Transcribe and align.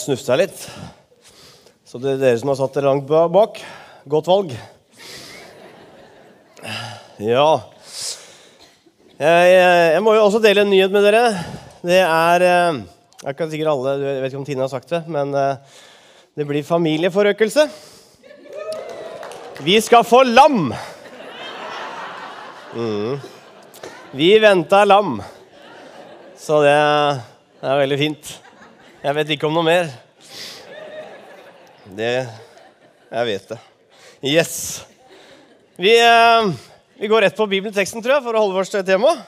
snufsa 0.00 0.38
litt. 0.40 0.56
Så 1.84 1.98
det 2.00 2.14
er 2.14 2.20
dere 2.22 2.38
som 2.40 2.48
har 2.48 2.56
satt 2.56 2.76
dere 2.78 2.88
langt 2.88 3.04
bak, 3.04 3.58
godt 4.08 4.28
valg. 4.30 4.54
Ja. 7.20 7.48
Jeg, 9.20 9.50
jeg 9.52 10.00
må 10.02 10.14
jo 10.16 10.22
også 10.24 10.40
dele 10.42 10.64
en 10.64 10.72
nyhet 10.72 10.94
med 10.94 11.04
dere. 11.04 11.26
Det 11.84 12.00
er 12.00 12.46
Jeg 12.46 12.80
Jeg 13.22 13.36
kan 13.36 13.50
sikkert 13.50 13.70
alle, 13.70 13.92
jeg 14.00 14.22
vet 14.22 14.32
ikke 14.32 14.38
om 14.40 14.46
Tine 14.48 14.64
har 14.64 14.72
sagt 14.72 14.88
det, 14.90 15.02
men 15.06 15.34
eh, 15.34 15.56
det 16.34 16.46
blir 16.46 16.64
familieforøkelse. 16.66 17.68
Vi 19.62 19.76
skal 19.80 20.02
få 20.02 20.24
lam! 20.24 20.72
Mm. 22.74 23.20
Vi 24.16 24.38
venter 24.42 24.88
lam. 24.88 25.20
Så 26.34 26.62
det 26.64 26.72
er 26.72 27.78
veldig 27.84 28.00
fint. 28.00 28.41
Jeg 29.02 29.16
vet 29.16 29.30
ikke 29.34 29.48
om 29.48 29.56
noe 29.56 29.66
mer. 29.66 29.88
Det 31.90 32.10
Jeg 33.10 33.26
vet 33.26 33.48
det. 33.50 33.56
Yes. 34.22 34.52
Vi, 35.74 35.90
eh, 35.98 36.52
vi 37.00 37.10
går 37.10 37.26
rett 37.26 37.34
på 37.36 37.48
bibelteksten, 37.50 37.98
tror 37.98 38.14
jeg, 38.14 38.22
for 38.22 38.38
å 38.38 38.44
holde 38.44 38.54
vårt 38.54 38.70
tema. 38.70 38.86
temaet. 38.86 39.26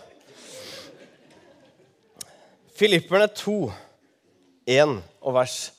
Filipperne 2.79 3.27
2, 3.27 3.73
1 4.67 5.03
og 5.21 5.35
vers 5.35 5.73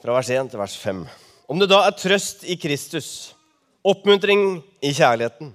fra 0.00 0.14
vers 0.14 0.30
1 0.30 0.50
til 0.50 0.58
vers 0.58 0.76
5. 0.78 1.08
Om 1.48 1.58
det 1.58 1.68
da 1.68 1.82
er 1.88 1.90
trøst 1.90 2.44
i 2.44 2.54
Kristus, 2.54 3.34
oppmuntring 3.82 4.62
i 4.80 4.92
kjærligheten, 4.94 5.54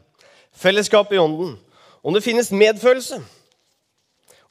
fellesskap 0.51 1.13
i 1.13 1.17
ånden, 1.17 1.57
om 2.03 2.13
det 2.13 2.23
finnes 2.23 2.51
medfølelse 2.51 3.23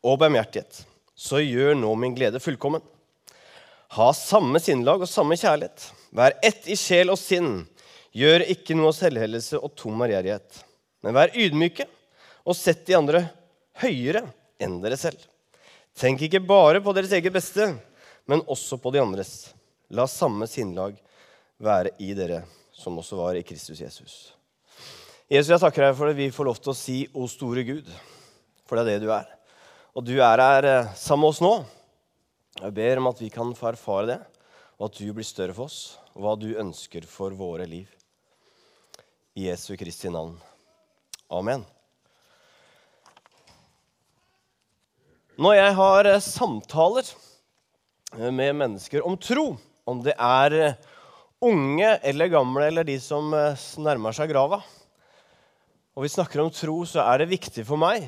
og 0.03 0.19
barmhjertighet, 0.19 0.87
så 1.21 1.43
gjør 1.45 1.77
nå 1.77 1.91
min 2.01 2.15
glede 2.17 2.41
fullkommen. 2.41 2.83
Ha 3.97 4.09
samme 4.17 4.61
sinnlag 4.63 5.03
og 5.03 5.11
samme 5.11 5.37
kjærlighet. 5.37 5.91
Vær 6.17 6.37
ett 6.47 6.69
i 6.71 6.77
sjel 6.79 7.13
og 7.13 7.19
sinn. 7.21 7.67
Gjør 8.17 8.47
ikke 8.55 8.77
noe 8.79 8.95
selvhellelse 8.97 9.59
og 9.61 9.75
tom 9.79 10.01
ærgjerrighet. 10.07 10.63
Men 11.05 11.17
vær 11.17 11.35
ydmyke 11.37 11.85
og 12.47 12.57
sett 12.57 12.87
de 12.89 12.97
andre 12.97 13.25
høyere 13.83 14.25
enn 14.63 14.79
dere 14.81 14.97
selv. 15.01 15.21
Tenk 15.99 16.23
ikke 16.25 16.41
bare 16.41 16.81
på 16.81 16.95
deres 16.97 17.13
eget 17.13 17.35
beste, 17.35 17.67
men 18.31 18.45
også 18.49 18.79
på 18.81 18.93
de 18.95 19.03
andres. 19.03 19.51
La 19.93 20.07
samme 20.09 20.49
sinnlag 20.49 20.97
være 21.61 21.93
i 22.01 22.15
dere 22.17 22.45
som 22.73 22.97
også 23.03 23.19
var 23.19 23.37
i 23.37 23.45
Kristus 23.45 23.83
Jesus. 23.83 24.15
Jesus, 25.31 25.53
jeg 25.53 25.63
takker 25.63 25.85
deg 25.85 25.99
for 25.99 26.11
at 26.11 26.17
vi 26.17 26.31
får 26.33 26.49
lov 26.49 26.63
til 26.63 26.73
å 26.73 26.79
si 26.79 26.97
'O 27.13 27.29
store 27.29 27.67
Gud', 27.67 27.93
for 28.65 28.77
det 28.77 28.87
er 28.87 28.99
det 28.99 29.05
du 29.05 29.13
er. 29.13 29.29
Og 29.91 30.05
du 30.07 30.13
er 30.23 30.39
her 30.39 30.67
eh, 30.69 30.91
sammen 30.95 31.25
med 31.25 31.33
oss 31.33 31.41
nå. 31.43 31.55
Jeg 32.61 32.75
ber 32.77 33.01
om 33.01 33.09
at 33.11 33.23
vi 33.23 33.31
kan 33.33 33.51
få 33.59 33.73
erfare 33.73 34.07
det, 34.07 34.19
og 34.79 34.87
at 34.87 35.01
du 35.01 35.11
blir 35.17 35.27
større 35.27 35.57
for 35.57 35.67
oss, 35.67 35.99
og 36.15 36.23
hva 36.23 36.35
du 36.39 36.53
ønsker 36.61 37.07
for 37.11 37.35
våre 37.35 37.67
liv. 37.67 37.89
I 39.35 39.49
Jesu 39.49 39.75
Kristi 39.81 40.11
navn. 40.13 40.37
Amen. 41.31 41.67
Når 45.41 45.59
jeg 45.59 45.75
har 45.81 46.13
eh, 46.13 46.23
samtaler 46.23 47.11
eh, 48.15 48.31
med 48.31 48.55
mennesker 48.63 49.03
om 49.03 49.19
tro, 49.19 49.49
om 49.91 50.07
det 50.07 50.15
er 50.15 50.77
unge 51.43 51.97
eller 52.07 52.31
gamle 52.31 52.69
eller 52.69 52.87
de 52.87 53.01
som 53.03 53.33
nærmer 53.33 54.15
seg 54.15 54.31
grava, 54.31 54.61
og 55.97 56.05
vi 56.05 56.13
snakker 56.13 56.45
om 56.45 56.51
tro, 56.55 56.85
så 56.87 57.03
er 57.11 57.25
det 57.25 57.33
viktig 57.33 57.65
for 57.67 57.81
meg 57.81 58.05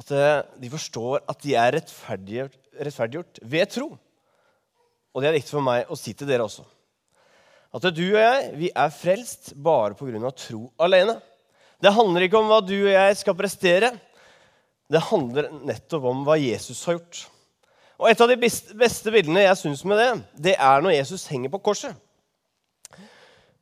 at 0.00 0.12
eh, 0.16 0.42
de 0.62 0.70
forstår 0.72 1.24
at 1.28 1.40
de 1.44 1.56
er 1.58 1.74
rettferdiggjort, 1.76 2.58
rettferdiggjort 2.80 3.40
ved 3.52 3.72
tro. 3.74 3.88
Og 5.10 5.22
det 5.22 5.30
er 5.30 5.36
viktig 5.36 5.56
for 5.56 5.66
meg 5.66 5.90
å 5.90 5.98
si 5.98 6.14
til 6.14 6.28
dere 6.30 6.46
også. 6.46 6.64
At 7.70 7.86
du 7.94 8.04
og 8.08 8.18
jeg 8.18 8.52
vi 8.58 8.70
er 8.74 8.94
frelst 8.94 9.52
bare 9.54 9.94
pga. 9.98 10.30
tro 10.34 10.70
alene. 10.78 11.20
Det 11.80 11.92
handler 11.94 12.26
ikke 12.26 12.38
om 12.40 12.48
hva 12.50 12.60
du 12.64 12.74
og 12.76 12.92
jeg 12.92 13.18
skal 13.20 13.36
prestere. 13.38 13.92
Det 14.90 15.02
handler 15.06 15.52
nettopp 15.64 16.08
om 16.10 16.24
hva 16.26 16.36
Jesus 16.40 16.82
har 16.86 16.98
gjort. 16.98 17.26
Og 18.00 18.08
Et 18.10 18.20
av 18.20 18.28
de 18.28 18.36
beste, 18.40 19.12
bildene 19.12 19.44
jeg 19.44 19.58
syns 19.60 19.84
med 19.84 20.00
det, 20.00 20.10
det 20.48 20.54
er 20.56 20.80
når 20.80 20.96
Jesus 20.96 21.26
henger 21.28 21.52
på 21.52 21.60
korset. 21.60 21.94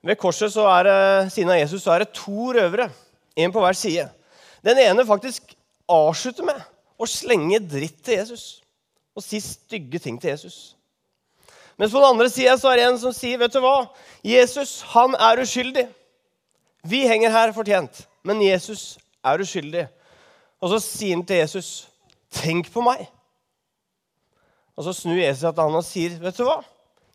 Ved 0.00 0.16
korset 0.16 0.52
så 0.54 0.64
er 0.70 0.86
det, 0.86 0.98
siden 1.34 1.50
av 1.50 1.58
Jesus 1.58 1.82
så 1.82 1.92
er 1.92 2.04
det 2.04 2.14
to 2.14 2.52
røvere, 2.54 2.86
én 3.34 3.52
på 3.52 3.60
hver 3.60 3.74
side. 3.74 4.06
Den 4.62 4.78
ene 4.78 5.06
faktisk 5.06 5.57
avslutter 5.88 6.46
med 6.46 6.62
å 6.98 7.06
slenge 7.08 7.60
dritt 7.62 8.02
til 8.04 8.20
Jesus 8.20 8.46
og 9.16 9.24
si 9.24 9.40
stygge 9.42 9.98
ting 10.02 10.18
til 10.20 10.30
Jesus. 10.34 10.58
Mens 11.78 11.92
på 11.94 12.00
den 12.00 12.10
andre 12.10 12.30
sida 12.30 12.56
er 12.56 12.76
det 12.78 12.86
en 12.88 12.98
som 12.98 13.12
sier, 13.14 13.38
'Vet 13.38 13.52
du 13.52 13.60
hva? 13.60 13.88
Jesus, 14.22 14.80
han 14.94 15.14
er 15.14 15.42
uskyldig.' 15.42 15.88
Vi 16.84 17.06
henger 17.06 17.30
her 17.30 17.52
fortjent, 17.52 18.06
men 18.22 18.42
Jesus 18.42 18.98
er 19.24 19.38
uskyldig. 19.38 19.88
Og 20.62 20.70
så 20.70 20.78
sier 20.82 21.16
han 21.16 21.24
til 21.26 21.36
Jesus, 21.36 21.88
'Tenk 22.30 22.72
på 22.72 22.82
meg.' 22.82 23.06
Og 24.76 24.84
så 24.84 24.92
snur 24.94 25.18
Jesus 25.18 25.42
seg 25.42 25.54
til 25.54 25.62
han 25.62 25.74
og 25.74 25.84
sier, 25.84 26.18
'Vet 26.18 26.36
du 26.36 26.44
hva? 26.44 26.64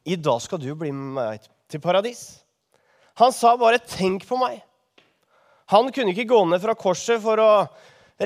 I 0.05 0.15
dag 0.15 0.41
skal 0.41 0.59
du 0.59 0.75
bli 0.75 0.91
med 0.91 1.13
meg 1.15 1.49
til 1.69 1.79
paradis.' 1.79 2.39
Han 3.15 3.31
sa 3.31 3.55
bare 3.55 3.79
'tenk 3.79 4.25
på 4.27 4.35
meg'. 4.35 4.61
Han 5.67 5.91
kunne 5.91 6.11
ikke 6.11 6.27
gå 6.27 6.45
ned 6.45 6.61
fra 6.61 6.73
korset 6.75 7.21
for 7.21 7.39
å 7.39 7.67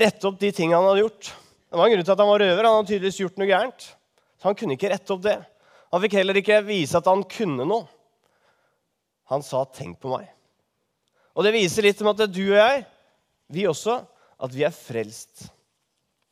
rette 0.02 0.28
opp 0.30 0.40
de 0.40 0.52
tingene 0.54 0.80
han 0.80 0.90
hadde 0.92 1.04
gjort. 1.06 1.30
Det 1.68 1.78
var 1.78 1.88
en 1.88 1.94
grunn 1.94 2.06
til 2.08 2.14
at 2.14 2.24
han 2.24 2.32
var 2.32 2.44
røver. 2.44 2.64
Han 2.68 2.76
hadde 2.78 2.90
tydeligvis 2.92 3.22
gjort 3.22 3.40
noe 3.42 3.50
gærent. 3.50 3.88
Så 4.38 4.50
han 4.50 4.58
kunne 4.58 4.78
ikke 4.78 4.92
rette 4.94 5.14
opp 5.16 5.24
det. 5.26 5.38
Han 5.92 6.04
fikk 6.04 6.18
heller 6.20 6.40
ikke 6.40 6.62
vise 6.68 7.00
at 7.00 7.10
han 7.10 7.24
kunne 7.32 7.68
noe. 7.68 7.88
Han 9.32 9.44
sa 9.44 9.66
'tenk 9.66 10.00
på 10.00 10.12
meg'. 10.14 10.32
Og 11.36 11.44
det 11.44 11.54
viser 11.54 11.84
litt 11.84 12.02
om 12.02 12.08
at 12.08 12.24
du 12.32 12.44
og 12.50 12.58
jeg, 12.58 12.86
vi 13.50 13.68
også, 13.68 14.06
at 14.40 14.54
vi 14.54 14.64
er 14.64 14.74
frelst 14.74 15.50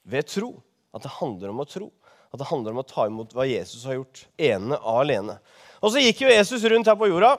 ved 0.04 0.28
tro. 0.28 0.56
At 0.94 1.04
det 1.04 1.12
handler 1.20 1.50
om 1.50 1.60
å 1.60 1.68
tro. 1.68 1.92
At 2.34 2.40
det 2.40 2.48
handler 2.48 2.72
om 2.72 2.82
å 2.82 2.88
ta 2.88 3.06
imot 3.06 3.34
hva 3.36 3.46
Jesus 3.48 3.84
har 3.86 4.00
gjort, 4.00 4.26
ene 4.38 4.80
alene. 4.82 5.38
Og 5.82 5.92
så 5.92 6.02
gikk 6.02 6.26
jo 6.26 6.32
Jesus 6.32 6.64
rundt 6.64 6.88
her 6.88 6.98
på 6.98 7.08
jorda, 7.08 7.38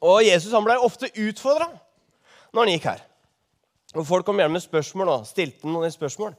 og 0.00 0.24
Jesus 0.24 0.52
han 0.52 0.64
ble 0.66 0.76
ofte 0.82 1.08
utfordra 1.08 1.68
når 2.52 2.60
han 2.60 2.72
gikk 2.74 2.88
her. 2.90 3.04
Og 3.96 4.06
Folk 4.06 4.26
kom 4.26 4.38
gjerne 4.40 4.52
med 4.52 4.64
spørsmål 4.64 5.12
og 5.12 5.26
stilte 5.28 5.68
noen 5.68 5.92
spørsmål. 5.92 6.34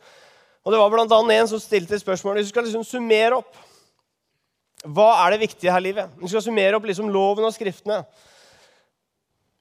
Og 0.64 0.74
Det 0.74 0.80
var 0.80 1.00
annet 1.00 1.40
en 1.40 1.48
som 1.48 1.60
stilte 1.60 2.00
spørsmål. 2.00 2.38
Hvis 2.38 2.50
du 2.50 2.54
skal 2.54 2.64
liksom 2.68 2.84
summere 2.84 3.40
opp 3.40 3.56
hva 4.86 5.26
er 5.26 5.34
det 5.34 5.42
viktige 5.48 5.72
her 5.74 5.82
i 5.82 5.88
livet, 5.90 6.12
hvis 6.16 6.30
du 6.30 6.36
skal 6.36 6.46
summere 6.52 6.78
opp 6.78 6.86
liksom 6.86 7.10
loven 7.10 7.48
og 7.48 7.54
skriftene, 7.56 8.04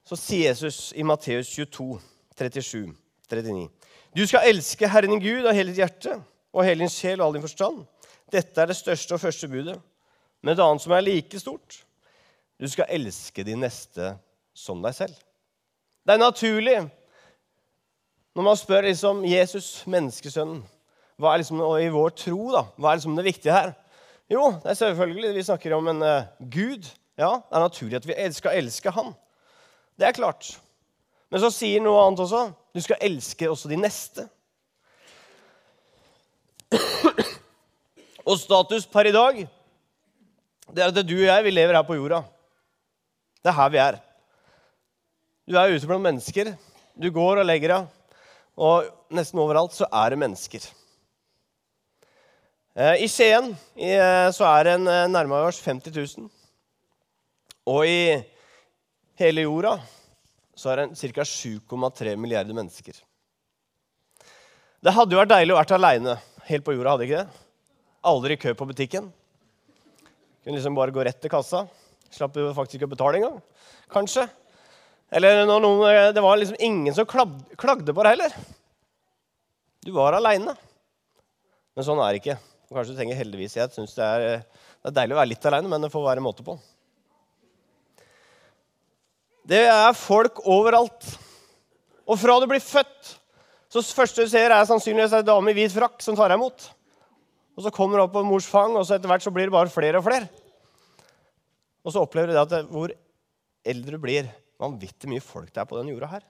så 0.06 0.18
sier 0.18 0.52
Jesus 0.52 0.92
i 0.94 1.02
Matteus 1.02 1.48
22, 1.50 1.96
37, 2.36 2.92
39 3.32 3.68
Du 4.14 4.22
skal 4.28 4.46
elske 4.50 4.88
Herren 4.88 5.16
din 5.16 5.22
Gud 5.22 5.48
av 5.48 5.56
hele 5.56 5.72
ditt 5.72 5.80
hjerte 5.80 6.18
og 6.52 6.64
hele 6.64 6.84
din 6.84 6.92
sjel 6.92 7.20
og 7.20 7.26
all 7.26 7.38
din 7.38 7.46
forstand. 7.46 7.82
Dette 8.32 8.60
er 8.60 8.70
det 8.70 8.76
største 8.76 9.16
og 9.16 9.22
første 9.22 9.48
budet. 9.48 9.80
Men 10.42 10.54
et 10.54 10.62
annet 10.62 10.82
som 10.84 10.92
er 10.94 11.04
like 11.04 11.40
stort. 11.40 11.80
Du 12.60 12.68
skal 12.70 12.90
elske 12.92 13.44
din 13.44 13.60
neste 13.64 14.14
som 14.56 14.82
deg 14.84 14.94
selv. 14.96 15.16
Det 16.06 16.14
er 16.14 16.22
naturlig 16.22 16.78
når 18.36 18.44
man 18.44 18.56
spør 18.60 18.84
liksom 18.84 19.22
Jesus, 19.24 19.80
menneskesønnen, 19.88 20.58
hva 21.16 21.30
er 21.32 21.40
liksom 21.40 21.60
og 21.64 21.78
i 21.80 21.88
vår 21.88 22.12
tro 22.20 22.50
da, 22.52 22.66
hva 22.76 22.90
er 22.90 22.98
liksom 22.98 23.16
det 23.16 23.24
viktige 23.24 23.54
her? 23.54 23.72
Jo, 24.28 24.50
det 24.60 24.74
er 24.74 24.76
selvfølgelig 24.82 25.30
vi 25.38 25.44
snakker 25.46 25.72
om 25.72 25.88
en 25.88 26.04
uh, 26.04 26.28
Gud. 26.52 26.84
Ja, 27.16 27.38
Det 27.40 27.56
er 27.56 27.64
naturlig 27.64 27.96
at 27.96 28.08
vi 28.10 28.16
skal 28.36 28.58
elske 28.58 28.92
Han. 28.92 29.14
Det 29.96 30.04
er 30.04 30.12
klart. 30.12 30.50
Men 31.32 31.40
så 31.40 31.48
sier 31.48 31.80
noe 31.80 32.02
annet 32.02 32.20
også. 32.26 32.50
Du 32.76 32.82
skal 32.84 33.00
elske 33.00 33.48
også 33.48 33.72
de 33.72 33.80
neste. 33.80 34.28
Og 38.26 38.36
status 38.42 38.84
per 38.90 39.08
i 39.08 39.16
dag, 39.16 39.44
det 40.74 40.82
er 40.82 40.90
at 40.90 41.06
du 41.08 41.16
og 41.16 41.28
jeg 41.30 41.44
vi 41.46 41.56
lever 41.56 41.78
her 41.78 41.86
på 41.88 41.96
jorda. 41.96 42.20
Det 43.40 43.48
er 43.48 43.60
her 43.62 43.72
vi 43.72 43.80
er. 43.80 44.00
Du 45.48 45.56
er 45.56 45.72
ute 45.72 45.86
blant 45.88 46.04
mennesker. 46.04 46.52
Du 47.00 47.08
går 47.14 47.40
og 47.40 47.46
legger 47.48 47.72
deg. 47.78 47.94
Og 48.56 48.88
nesten 49.12 49.40
overalt 49.40 49.74
så 49.76 49.88
er 49.92 50.12
det 50.12 50.20
mennesker. 50.22 50.64
Eh, 52.76 53.04
I 53.04 53.08
Skien 53.08 53.50
eh, 53.76 54.28
så 54.36 54.46
er 54.48 54.68
det 54.68 54.76
eh, 54.80 55.02
nærmere 55.12 55.50
oss 55.50 55.60
50 55.64 55.92
000. 55.92 56.30
Og 57.72 57.88
i 57.88 58.00
hele 59.20 59.44
jorda 59.44 59.76
så 60.56 60.72
er 60.72 60.82
det 60.82 61.12
ca. 61.12 61.24
7,3 61.24 62.16
milliarder 62.16 62.56
mennesker. 62.56 62.96
Det 64.80 64.92
hadde 64.92 65.16
jo 65.16 65.20
vært 65.20 65.34
deilig 65.34 65.52
å 65.54 65.58
være 65.58 65.76
aleine 65.76 66.16
helt 66.48 66.64
på 66.64 66.76
jorda, 66.76 66.94
hadde 66.94 67.08
ikke 67.08 67.24
det? 67.24 67.44
Aldri 68.06 68.36
i 68.36 68.40
kø 68.40 68.54
på 68.56 68.68
butikken. 68.68 69.08
Kunne 70.44 70.56
liksom 70.56 70.76
bare 70.78 70.94
gå 70.94 71.04
rett 71.04 71.20
til 71.20 71.32
kassa. 71.32 71.64
Slapp 72.12 72.36
faktisk 72.54 72.78
ikke 72.78 72.88
å 72.88 72.92
betale 72.92 73.18
engang. 73.18 73.40
Kanskje. 73.92 74.28
Eller 75.14 75.44
når 75.46 75.62
noen, 75.62 76.14
det 76.14 76.22
var 76.22 76.38
liksom 76.38 76.58
ingen 76.58 76.94
som 76.94 77.06
klagde 77.06 77.94
på 77.94 78.04
det 78.04 78.14
heller. 78.16 78.38
Du 79.86 79.92
var 79.94 80.16
aleine. 80.18 80.56
Men 81.76 81.86
sånn 81.86 82.00
er 82.02 82.14
det 82.14 82.22
ikke. 82.22 82.38
Kanskje 82.72 82.96
du 82.96 82.98
tenker 82.98 83.18
heldigvis. 83.20 83.54
Jeg 83.58 83.70
syns 83.74 83.94
det, 83.94 84.08
det, 84.18 84.88
er 84.90 84.96
deilig 84.96 85.14
å 85.14 85.20
være 85.20 85.30
litt 85.30 85.46
aleine, 85.46 85.70
men 85.70 85.84
det 85.84 85.92
får 85.92 86.08
være 86.08 86.24
måte 86.24 86.46
på. 86.46 86.56
Det 89.46 89.62
er 89.70 89.92
folk 89.94 90.40
overalt. 90.42 91.06
Og 92.06 92.18
fra 92.18 92.38
du 92.42 92.48
blir 92.50 92.62
født, 92.62 93.12
så 93.70 93.82
første 93.94 94.26
du 94.26 94.30
ser, 94.30 94.50
er 94.50 94.66
sannsynligvis 94.66 95.14
ei 95.18 95.26
dame 95.26 95.52
i 95.52 95.56
hvit 95.58 95.74
frakk 95.74 96.02
som 96.02 96.18
tar 96.18 96.32
deg 96.32 96.40
imot. 96.40 96.66
Og 97.56 97.64
så 97.64 97.72
kommer 97.74 97.98
du 97.98 98.04
opp 98.06 98.14
på 98.16 98.24
mors 98.26 98.46
fang, 98.50 98.74
og 98.74 98.86
så 98.86 98.96
etter 98.96 99.10
hvert 99.10 99.24
så 99.24 99.32
blir 99.34 99.46
det 99.48 99.54
bare 99.54 99.70
flere 99.72 100.00
og 100.00 100.06
flere. 100.06 100.26
Og 101.86 101.94
så 101.94 102.02
opplever 102.02 102.32
du 102.32 102.34
det 102.34 102.42
at 102.42 102.72
hvor 102.72 102.90
eldre 103.66 103.94
du 103.94 104.02
blir, 104.02 104.30
vanvittig 104.60 105.10
mye 105.10 105.24
folk 105.24 105.52
det 105.52 105.62
er 105.62 105.68
på 105.68 105.78
den 105.80 105.92
jorda 105.92 106.10
her. 106.16 106.24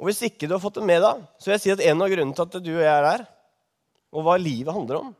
Og 0.00 0.08
Hvis 0.08 0.22
ikke 0.24 0.48
du 0.48 0.54
har 0.56 0.62
fått 0.62 0.78
det 0.80 0.86
med 0.88 1.02
deg, 1.04 1.24
så 1.36 1.50
vil 1.50 1.56
jeg 1.58 1.64
si 1.66 1.72
at 1.74 1.82
en 1.84 2.00
av 2.00 2.08
grunnene 2.08 2.36
til 2.36 2.46
at 2.46 2.64
du 2.64 2.70
og 2.72 2.80
jeg 2.80 2.92
er 2.94 3.08
her, 3.10 3.26
og 4.10 4.24
hva 4.26 4.38
livet 4.40 4.74
handler 4.74 5.02
om, 5.02 5.10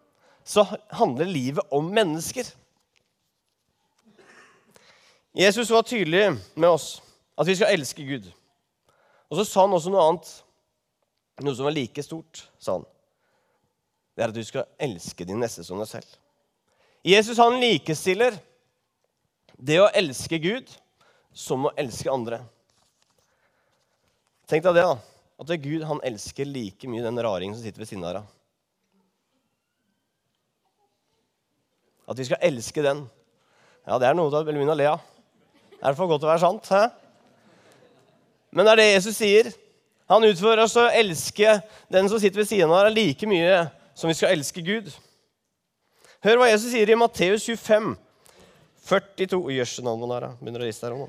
så 0.40 0.64
handler 0.96 1.28
livet 1.28 1.74
om 1.76 1.90
mennesker. 1.92 2.48
Jesus 5.36 5.70
var 5.70 5.84
tydelig 5.86 6.30
med 6.56 6.70
oss 6.70 6.96
at 7.38 7.46
vi 7.46 7.54
skal 7.58 7.74
elske 7.76 8.04
Gud. 8.04 8.24
Og 9.30 9.38
så 9.38 9.44
sa 9.46 9.66
han 9.66 9.76
også 9.76 9.92
noe 9.92 10.06
annet, 10.08 10.30
noe 11.44 11.56
som 11.56 11.68
var 11.68 11.76
like 11.76 12.02
stort. 12.02 12.48
sa 12.58 12.78
han. 12.78 12.88
Det 14.16 14.24
er 14.24 14.32
at 14.32 14.36
du 14.36 14.44
skal 14.44 14.66
elske 14.80 15.24
din 15.24 15.38
neste 15.40 15.62
som 15.64 15.78
deg 15.80 15.88
selv. 15.88 16.08
Jesus 17.06 17.38
han 17.40 17.60
likestiller 17.60 18.34
det 19.60 19.76
å 19.82 19.90
elske 19.92 20.40
Gud 20.40 20.70
som 21.36 21.68
å 21.68 21.74
elske 21.78 22.10
andre. 22.10 22.40
Tenk 24.50 24.64
deg 24.64 24.80
det, 24.80 24.86
da. 24.88 24.96
At 25.40 25.48
det 25.48 25.56
er 25.56 25.64
Gud 25.64 25.86
han 25.88 26.02
elsker 26.04 26.48
like 26.48 26.88
mye 26.90 27.04
den 27.04 27.20
raringen 27.22 27.56
som 27.56 27.64
sitter 27.64 27.84
ved 27.84 27.88
siden 27.88 28.06
av 28.08 28.18
deg. 28.18 28.36
At 32.10 32.18
vi 32.18 32.26
skal 32.26 32.42
elske 32.48 32.82
den. 32.84 33.04
Ja, 33.86 34.00
det 34.00 34.08
er 34.08 34.16
noe 34.18 34.32
til 34.32 34.48
begynne 34.48 34.74
å 34.74 34.78
le 34.80 34.88
av. 34.90 35.04
Det 35.76 35.86
er 35.88 35.96
for 35.96 36.10
godt 36.10 36.24
til 36.24 36.28
å 36.28 36.32
være 36.32 36.42
sant. 36.42 36.66
Hæ? 36.68 36.88
Men 38.50 38.66
det 38.66 38.72
er 38.72 38.80
det 38.80 38.88
Jesus 38.90 39.20
sier. 39.20 39.52
Han 40.10 40.26
utfører 40.26 40.64
oss 40.64 40.74
å 40.80 40.88
elske 40.90 41.60
den 41.92 42.10
som 42.10 42.18
sitter 42.18 42.42
ved 42.42 42.50
siden 42.50 42.72
av 42.74 42.88
deg, 42.88 42.96
like 42.98 43.28
mye 43.30 43.62
som 43.94 44.10
vi 44.10 44.16
skal 44.18 44.34
elske 44.34 44.64
Gud. 44.66 44.90
Hør 46.26 46.42
hva 46.42 46.50
Jesus 46.50 46.72
sier 46.74 46.90
i 46.90 46.98
Matteus 46.98 47.46
25, 47.46 47.94
42 48.90 49.54
Jøss, 49.54 49.78
navnet 49.86 50.10
der, 50.10 50.28
begynner 50.40 50.64
å 50.64 50.66
riste 50.66 50.88
her 50.88 50.96
nå. 50.98 51.06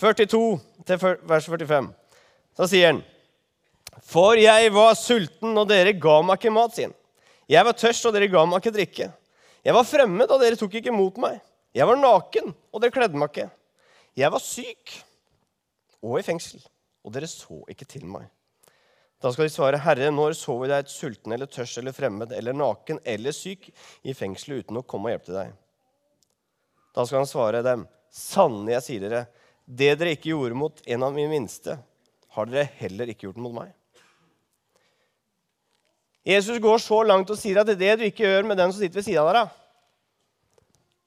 42 0.00 0.40
til 0.84 1.00
vers 1.24 1.48
45. 1.48 1.88
Så 2.58 2.68
sier 2.70 2.90
han 2.90 3.00
For 4.04 4.36
jeg 4.36 4.72
var 4.74 4.92
sulten, 4.98 5.54
og 5.56 5.68
dere 5.70 5.94
ga 5.96 6.18
meg 6.26 6.40
ikke 6.40 6.52
mat, 6.52 6.76
han. 6.82 6.92
Jeg 7.48 7.64
var 7.64 7.76
tørst, 7.78 8.04
og 8.08 8.14
dere 8.16 8.28
ga 8.32 8.44
meg 8.48 8.60
ikke 8.60 8.74
drikke. 8.76 9.08
Jeg 9.64 9.76
var 9.76 9.88
fremmed, 9.88 10.28
og 10.28 10.42
dere 10.42 10.60
tok 10.60 10.76
ikke 10.76 10.92
imot 10.92 11.20
meg. 11.22 11.40
Jeg 11.74 11.88
var 11.88 11.98
naken, 11.98 12.52
og 12.70 12.82
dere 12.82 12.94
kledde 12.94 13.18
meg 13.18 13.32
ikke. 13.32 13.48
Jeg 14.14 14.30
var 14.30 14.42
syk 14.42 14.94
og 16.04 16.18
i 16.20 16.26
fengsel, 16.26 16.60
og 17.02 17.14
dere 17.14 17.28
så 17.30 17.62
ikke 17.72 17.88
til 17.88 18.04
meg. 18.06 18.28
Da 19.24 19.30
skal 19.32 19.48
de 19.48 19.54
svare, 19.54 19.80
Herre, 19.80 20.10
når 20.12 20.36
så 20.36 20.54
vi 20.60 20.68
deg 20.68 20.84
et 20.84 20.92
sulten 20.92 21.32
eller 21.32 21.48
tørst 21.48 21.80
eller 21.80 21.96
fremmed 21.96 22.34
eller 22.36 22.52
naken 22.54 23.00
eller 23.08 23.32
syk 23.32 23.70
i 24.04 24.12
fengselet 24.12 24.66
uten 24.66 24.82
å 24.82 24.84
komme 24.84 25.08
og 25.08 25.14
hjelpe 25.14 25.30
til 25.30 25.38
deg? 25.38 25.54
Da 26.94 27.04
skal 27.06 27.22
han 27.22 27.28
svare 27.30 27.62
dem, 27.66 27.86
sannelig, 28.14 28.76
jeg 28.76 28.86
sier 28.86 29.06
dere, 29.06 29.24
det 29.64 29.94
dere 29.98 30.14
ikke 30.14 30.30
gjorde 30.30 30.58
mot 30.58 30.82
en 30.86 31.06
av 31.06 31.14
mine 31.16 31.32
minste, 31.32 31.78
har 32.36 32.50
dere 32.50 32.68
heller 32.78 33.10
ikke 33.10 33.28
gjort 33.28 33.40
mot 33.42 33.54
meg. 33.56 33.72
Jesus 36.24 36.60
går 36.62 36.78
så 36.80 37.02
langt 37.04 37.30
og 37.30 37.36
sier 37.36 37.60
at 37.60 37.68
det, 37.68 37.76
det 37.82 37.98
du 38.00 38.06
ikke 38.06 38.24
gjør 38.24 38.46
med 38.48 38.56
den 38.60 38.72
som 38.72 38.80
sitter 38.80 39.00
ved 39.00 39.06
siden 39.08 39.26
av 39.26 39.34
deg, 39.36 39.58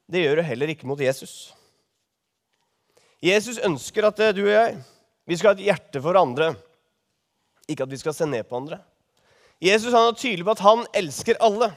det 0.07 0.21
gjør 0.23 0.39
du 0.39 0.47
heller 0.47 0.71
ikke 0.71 0.87
mot 0.87 1.01
Jesus. 1.01 1.51
Jesus 3.23 3.57
ønsker 3.65 4.05
at 4.07 4.21
du 4.35 4.43
og 4.45 4.53
jeg 4.53 4.77
vi 5.27 5.35
skal 5.35 5.51
ha 5.51 5.57
et 5.57 5.65
hjerte 5.65 5.99
for 6.03 6.15
andre, 6.15 6.53
ikke 7.67 7.83
at 7.83 7.91
vi 7.91 7.99
skal 7.99 8.15
se 8.15 8.27
ned 8.29 8.45
på 8.47 8.59
andre. 8.61 8.77
Jesus 9.59 9.91
han 9.91 10.11
er 10.11 10.15
tydelig 10.15 10.45
på 10.47 10.53
at 10.53 10.63
han 10.63 10.85
elsker 10.95 11.39
alle. 11.43 11.71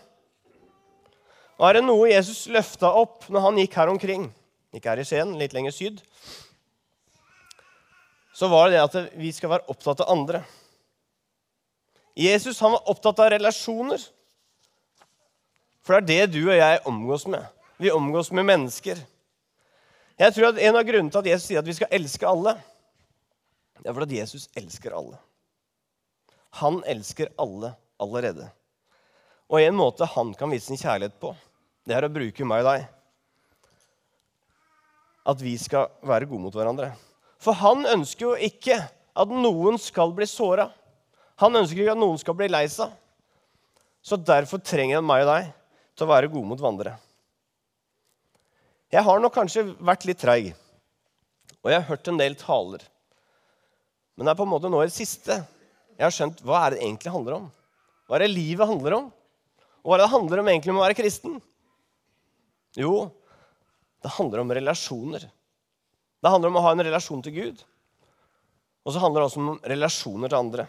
Og 1.61 1.67
er 1.69 1.77
det 1.77 1.85
noe 1.85 2.09
Jesus 2.09 2.47
løfta 2.49 2.89
opp 2.97 3.27
når 3.29 3.45
han 3.45 3.59
gikk 3.61 3.75
her 3.77 3.91
omkring, 3.93 4.31
ikke 4.73 4.95
her 4.95 5.03
i 5.03 5.05
Skien, 5.05 5.35
litt 5.37 5.53
lenger 5.53 5.75
syd, 5.77 5.99
så 8.33 8.49
var 8.49 8.71
det 8.71 8.79
det 8.79 8.87
at 8.87 9.19
vi 9.21 9.29
skal 9.37 9.53
være 9.53 9.69
opptatt 9.69 10.01
av 10.01 10.15
andre. 10.15 10.41
Jesus 12.17 12.63
han 12.65 12.73
var 12.73 12.89
opptatt 12.89 13.21
av 13.21 13.29
relasjoner. 13.35 14.01
For 15.85 16.01
det 16.01 16.17
er 16.17 16.31
det 16.31 16.39
du 16.39 16.47
og 16.47 16.57
jeg 16.57 16.81
omgås 16.89 17.27
med. 17.29 17.45
Vi 17.81 17.93
omgås 17.93 18.33
med 18.33 18.49
mennesker. 18.49 18.97
Jeg 20.21 20.35
tror 20.37 20.51
at 20.51 20.61
En 20.61 20.77
av 20.77 20.85
grunnene 20.85 21.13
til 21.13 21.21
at 21.21 21.29
Jesus 21.35 21.51
sier 21.51 21.61
at 21.61 21.69
vi 21.69 21.77
skal 21.77 21.93
elske 21.93 22.29
alle, 22.29 22.57
det 23.81 23.89
er 23.89 23.97
fordi 23.97 24.19
Jesus 24.19 24.49
elsker 24.57 24.97
alle. 24.97 25.21
Han 26.61 26.81
elsker 26.89 27.31
alle 27.41 27.75
allerede. 28.01 28.49
Og 29.49 29.61
en 29.61 29.77
måte 29.77 30.09
han 30.09 30.35
kan 30.37 30.53
vise 30.53 30.69
sin 30.69 30.81
kjærlighet 30.81 31.17
på, 31.21 31.33
det 31.91 31.97
er 31.99 32.07
å 32.07 32.13
bruke 32.13 32.47
meg 32.47 32.63
og 32.63 32.71
deg. 32.71 32.85
At 35.31 35.41
vi 35.43 35.57
skal 35.59 35.91
være 36.07 36.29
gode 36.31 36.47
mot 36.47 36.55
hverandre. 36.55 36.93
For 37.43 37.57
han 37.59 37.83
ønsker 37.91 38.29
jo 38.29 38.35
ikke 38.39 38.77
at 38.81 39.33
noen 39.35 39.79
skal 39.83 40.15
bli 40.15 40.29
såra. 40.31 40.69
Han 41.43 41.59
ønsker 41.59 41.83
ikke 41.83 41.97
at 41.97 42.01
noen 42.01 42.21
skal 42.21 42.37
bli 42.39 42.47
lei 42.51 42.63
seg. 42.71 42.93
Så 44.07 44.17
derfor 44.17 44.63
trenger 44.63 45.01
han 45.01 45.09
meg 45.09 45.25
og 45.25 45.33
deg 45.33 45.51
til 45.99 46.07
å 46.07 46.13
være 46.13 46.31
gode 46.31 46.53
mot 46.53 46.63
hverandre. 46.63 46.95
Jeg 48.91 49.05
har 49.07 49.21
nok 49.23 49.35
kanskje 49.35 49.67
vært 49.79 50.07
litt 50.09 50.19
treig, 50.19 50.49
og 51.61 51.71
jeg 51.71 51.79
har 51.79 51.87
hørt 51.91 52.09
en 52.11 52.19
del 52.19 52.35
taler. 52.39 52.83
Men 54.15 54.27
det 54.27 54.33
er 54.33 54.39
på 54.41 54.47
en 54.47 54.55
måte 54.55 54.71
nå 54.71 54.81
i 54.83 54.89
det 54.89 54.97
siste 54.97 55.37
jeg 56.01 56.07
har 56.07 56.15
skjønt 56.15 56.41
hva 56.47 56.65
er 56.65 56.75
det 56.75 56.81
egentlig 56.81 57.13
handler 57.13 57.37
om. 57.37 57.47
Hva 58.09 58.17
er 58.17 58.25
det 58.25 58.33
livet 58.33 58.67
handler 58.67 58.97
om? 58.97 59.07
Og 59.85 59.91
hva 59.91 59.99
er 59.99 60.03
det 60.05 60.13
handler 60.15 60.41
om 60.43 60.49
egentlig 60.49 60.73
om 60.73 60.81
å 60.81 60.85
være 60.87 60.97
kristen? 60.97 61.39
Jo, 62.79 63.11
det 64.03 64.13
handler 64.19 64.45
om 64.45 64.53
relasjoner. 64.55 65.27
Det 66.21 66.31
handler 66.31 66.53
om 66.53 66.61
å 66.61 66.65
ha 66.65 66.75
en 66.77 66.85
relasjon 66.85 67.25
til 67.25 67.35
Gud. 67.35 67.65
Og 68.85 68.95
så 68.95 69.03
handler 69.03 69.23
det 69.23 69.31
også 69.31 69.43
om 69.43 69.61
relasjoner 69.73 70.31
til 70.31 70.41
andre. 70.41 70.69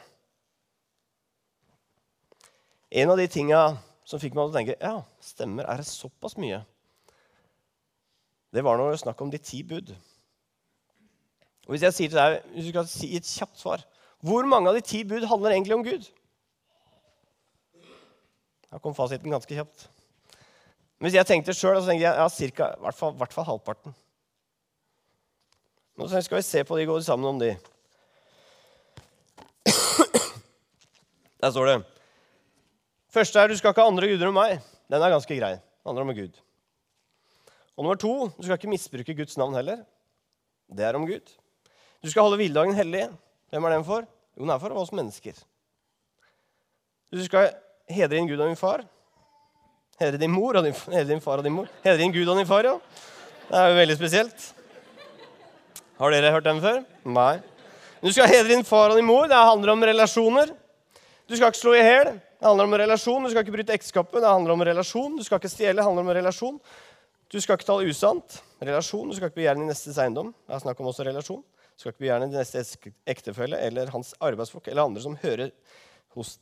En 2.92 3.14
av 3.14 3.20
de 3.20 3.28
tinga 3.32 3.62
som 4.08 4.20
fikk 4.20 4.36
meg 4.36 4.48
til 4.48 4.52
å 4.52 4.58
tenke 4.58 4.80
ja, 4.82 4.96
stemmer, 5.24 5.68
er 5.70 5.80
det 5.80 5.88
såpass 5.88 6.36
mye 6.42 6.64
det 8.52 8.64
var 8.68 8.76
når 8.76 8.90
det 8.90 8.96
var 8.98 9.04
snakk 9.06 9.22
om 9.24 9.30
de 9.32 9.40
ti 9.40 9.62
bud. 9.64 9.94
Og 11.68 11.72
Hvis 11.72 11.86
jeg 11.86 11.96
sier 11.96 12.12
til 12.12 12.20
deg, 12.20 12.50
hvis 12.52 12.66
du 12.68 12.72
skal 12.74 12.88
si 12.90 13.12
et 13.16 13.28
kjapt 13.28 13.62
svar 13.62 13.84
Hvor 14.20 14.44
mange 14.50 14.70
av 14.70 14.76
de 14.76 14.82
ti 14.84 15.04
bud 15.08 15.24
handler 15.30 15.56
egentlig 15.56 15.78
om 15.78 15.86
Gud? 15.86 16.10
Da 18.72 18.80
kom 18.80 18.96
fasiten 18.96 19.32
ganske 19.32 19.56
kjapt. 19.56 19.88
Men 21.02 21.10
hvis 21.10 21.18
jeg 21.18 21.26
tenkte 21.26 21.54
sjøl, 21.58 21.80
så 21.82 21.90
tenkte 21.90 22.06
jeg 22.06 22.14
ja, 22.14 22.28
cirka, 22.30 22.66
i 22.78 22.84
hvert 22.86 22.94
fall, 22.94 23.16
hvert 23.18 23.32
fall 23.34 23.48
halvparten. 23.48 23.96
Nå 25.98 26.06
skal 26.14 26.38
vi 26.38 26.44
se 26.46 26.62
på 26.62 26.78
de, 26.78 26.86
går 26.86 27.02
sammen 27.02 27.26
om 27.32 27.40
de. 27.42 27.56
Der 31.42 31.50
står 31.50 31.72
det 31.72 31.80
Første 33.10 33.42
er 33.42 33.50
du 33.50 33.58
skal 33.58 33.74
ikke 33.74 33.82
ha 33.82 33.90
andre 33.90 34.12
guder 34.12 34.30
enn 34.30 34.38
meg. 34.38 34.62
Den 34.94 35.02
er 35.02 35.16
ganske 35.16 35.36
grei. 35.42 35.56
Det 35.58 35.90
handler 35.90 36.06
om 36.06 36.14
Gud. 36.22 36.38
Og 37.74 37.82
nummer 37.82 37.98
to, 37.98 38.14
du 38.38 38.46
skal 38.46 38.60
ikke 38.60 38.70
misbruke 38.72 39.18
Guds 39.18 39.42
navn 39.42 39.58
heller. 39.58 39.82
Det 40.70 40.86
er 40.86 40.96
om 40.96 41.10
Gud. 41.10 41.34
Du 42.06 42.14
skal 42.14 42.30
holde 42.30 42.38
hviledagen 42.40 42.78
hellig. 42.78 43.08
Hvem 43.50 43.66
er 43.66 43.74
den 43.74 43.90
for? 43.90 44.06
Jo, 44.38 44.46
den 44.46 44.54
er 44.54 44.62
for 44.62 44.78
oss 44.78 44.94
mennesker. 44.94 45.34
Du 47.10 47.26
skal 47.26 47.56
hedre 47.90 48.22
inn 48.22 48.30
Gud 48.30 48.38
og 48.38 48.54
min 48.54 48.60
far. 48.60 48.86
Hedre 50.02 50.18
din 50.18 50.34
mor 50.34 50.58
og 50.58 50.66
din, 50.66 50.74
hedre 50.90 51.10
din 51.12 51.22
far 51.22 51.38
og 51.38 51.46
din 51.46 51.54
mor. 51.54 51.68
Hedre 51.84 52.00
din 52.02 52.14
Gud 52.14 52.30
og 52.34 52.40
din 52.40 52.48
far, 52.50 52.66
ja. 52.66 52.74
Det 53.52 53.60
er 53.60 53.70
jo 53.70 53.78
veldig 53.78 53.98
spesielt. 54.00 54.46
Har 56.00 56.14
dere 56.16 56.32
hørt 56.34 56.48
den 56.48 56.62
før? 56.64 56.80
Nei. 57.06 57.36
Du 58.02 58.10
skal 58.10 58.30
hedre 58.32 58.50
din 58.50 58.64
far 58.66 58.90
og 58.90 58.98
din 58.98 59.06
mor. 59.06 59.28
Det 59.30 59.38
handler 59.38 59.76
om 59.76 59.84
relasjoner. 59.92 60.50
Du 61.30 61.36
skal 61.36 61.52
ikke 61.52 61.60
slå 61.60 61.76
i 61.78 61.84
hæl. 61.86 62.16
Det 62.16 62.48
handler 62.48 62.66
om 62.66 62.74
relasjon. 62.82 63.24
Du 63.24 63.30
skal 63.30 63.46
ikke 63.46 63.54
bryte 63.54 63.76
ekteskapet. 63.78 64.24
Det 64.24 64.32
handler 64.32 64.56
om 64.56 64.64
relasjon. 64.66 65.18
Du 65.20 65.24
skal 65.24 65.38
ikke 65.38 65.52
stjele. 65.52 65.76
Det 65.78 65.86
handler 65.86 66.08
om 66.08 66.10
relasjon. 66.18 66.58
Du 67.30 67.38
skal 67.38 67.60
ikke 67.60 67.68
tale 67.68 67.92
usant. 67.94 68.40
Relasjon. 68.62 69.12
Du 69.12 69.16
skal 69.16 69.30
ikke 69.30 69.44
begjære 69.44 69.60
din 69.60 69.70
nestes 69.70 70.00
eiendom. 70.02 70.32
Det 70.48 70.56
er 70.58 70.64
snakk 70.64 70.82
om 70.82 70.90
også 70.90 71.06
relasjon. 71.06 71.44
Du 71.46 71.84
skal 71.84 71.94
ikke 71.94 72.08
begjære 72.08 72.26
din 72.26 72.34
nestes 72.40 72.74
ektefelle 73.14 73.62
eller 73.68 73.94
hans 73.94 74.16
arbeidsfolk 74.18 74.72
eller 74.74 74.90
andre 74.90 75.06
som 75.06 75.20
hører, 75.22 75.54
hos, 76.18 76.40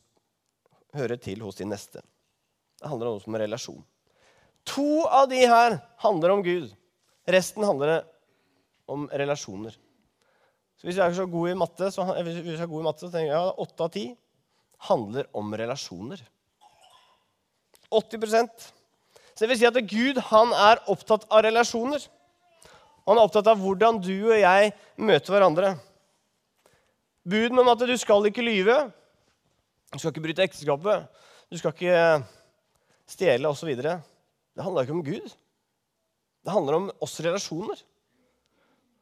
hører, 0.96 1.20
til 1.20 1.44
hos 1.44 1.60
din 1.60 1.68
neste. 1.68 2.00
Det 2.80 2.88
handler 2.88 3.12
om 3.12 3.36
relasjon. 3.36 3.82
To 4.72 5.04
av 5.04 5.28
de 5.28 5.40
her 5.44 5.78
handler 6.00 6.34
om 6.34 6.42
Gud. 6.44 6.70
Resten 7.28 7.64
handler 7.64 8.04
om 8.88 9.06
relasjoner. 9.08 9.76
Så 10.80 10.88
Hvis 10.88 10.96
vi 10.96 11.04
er 11.04 11.14
så 11.14 11.26
gode 11.28 11.52
i 11.52 11.58
matte, 11.58 11.90
så, 11.92 12.06
hvis 12.24 12.40
vi 12.40 12.56
er 12.56 12.66
gode 12.66 12.82
i 12.82 12.88
matte, 12.88 13.04
så 13.04 13.12
tenker 13.12 13.28
jeg 13.28 13.36
ja, 13.36 13.52
åtte 13.52 13.84
av 13.84 13.92
ti 13.92 14.06
handler 14.88 15.26
om 15.36 15.52
relasjoner. 15.54 16.22
80% 17.90 18.70
Så 19.34 19.44
det 19.44 19.48
vil 19.50 19.58
si 19.58 19.68
at 19.68 19.78
Gud 19.90 20.20
han 20.30 20.54
er 20.54 20.80
opptatt 20.88 21.26
av 21.28 21.42
relasjoner. 21.44 22.00
Han 23.08 23.18
er 23.18 23.26
opptatt 23.26 23.48
av 23.50 23.60
hvordan 23.60 23.98
du 24.00 24.14
og 24.30 24.38
jeg 24.38 24.72
møter 24.96 25.34
hverandre. 25.34 25.74
Buden 27.28 27.60
om 27.60 27.68
at 27.72 27.82
du 27.84 27.96
skal 28.00 28.24
ikke 28.28 28.44
lyve, 28.44 28.76
du 29.92 29.98
skal 29.98 30.12
ikke 30.12 30.24
bryte 30.24 30.44
ekteskapet, 30.44 31.08
du 31.50 31.58
skal 31.58 31.74
ikke 31.74 32.04
stjele 33.10 33.50
osv. 33.50 33.70
Det 33.76 34.64
handler 34.64 34.86
ikke 34.86 34.96
om 34.96 35.06
Gud. 35.06 35.32
Det 36.40 36.54
handler 36.54 36.78
om 36.78 36.90
oss 37.02 37.18
relasjoner. 37.20 37.80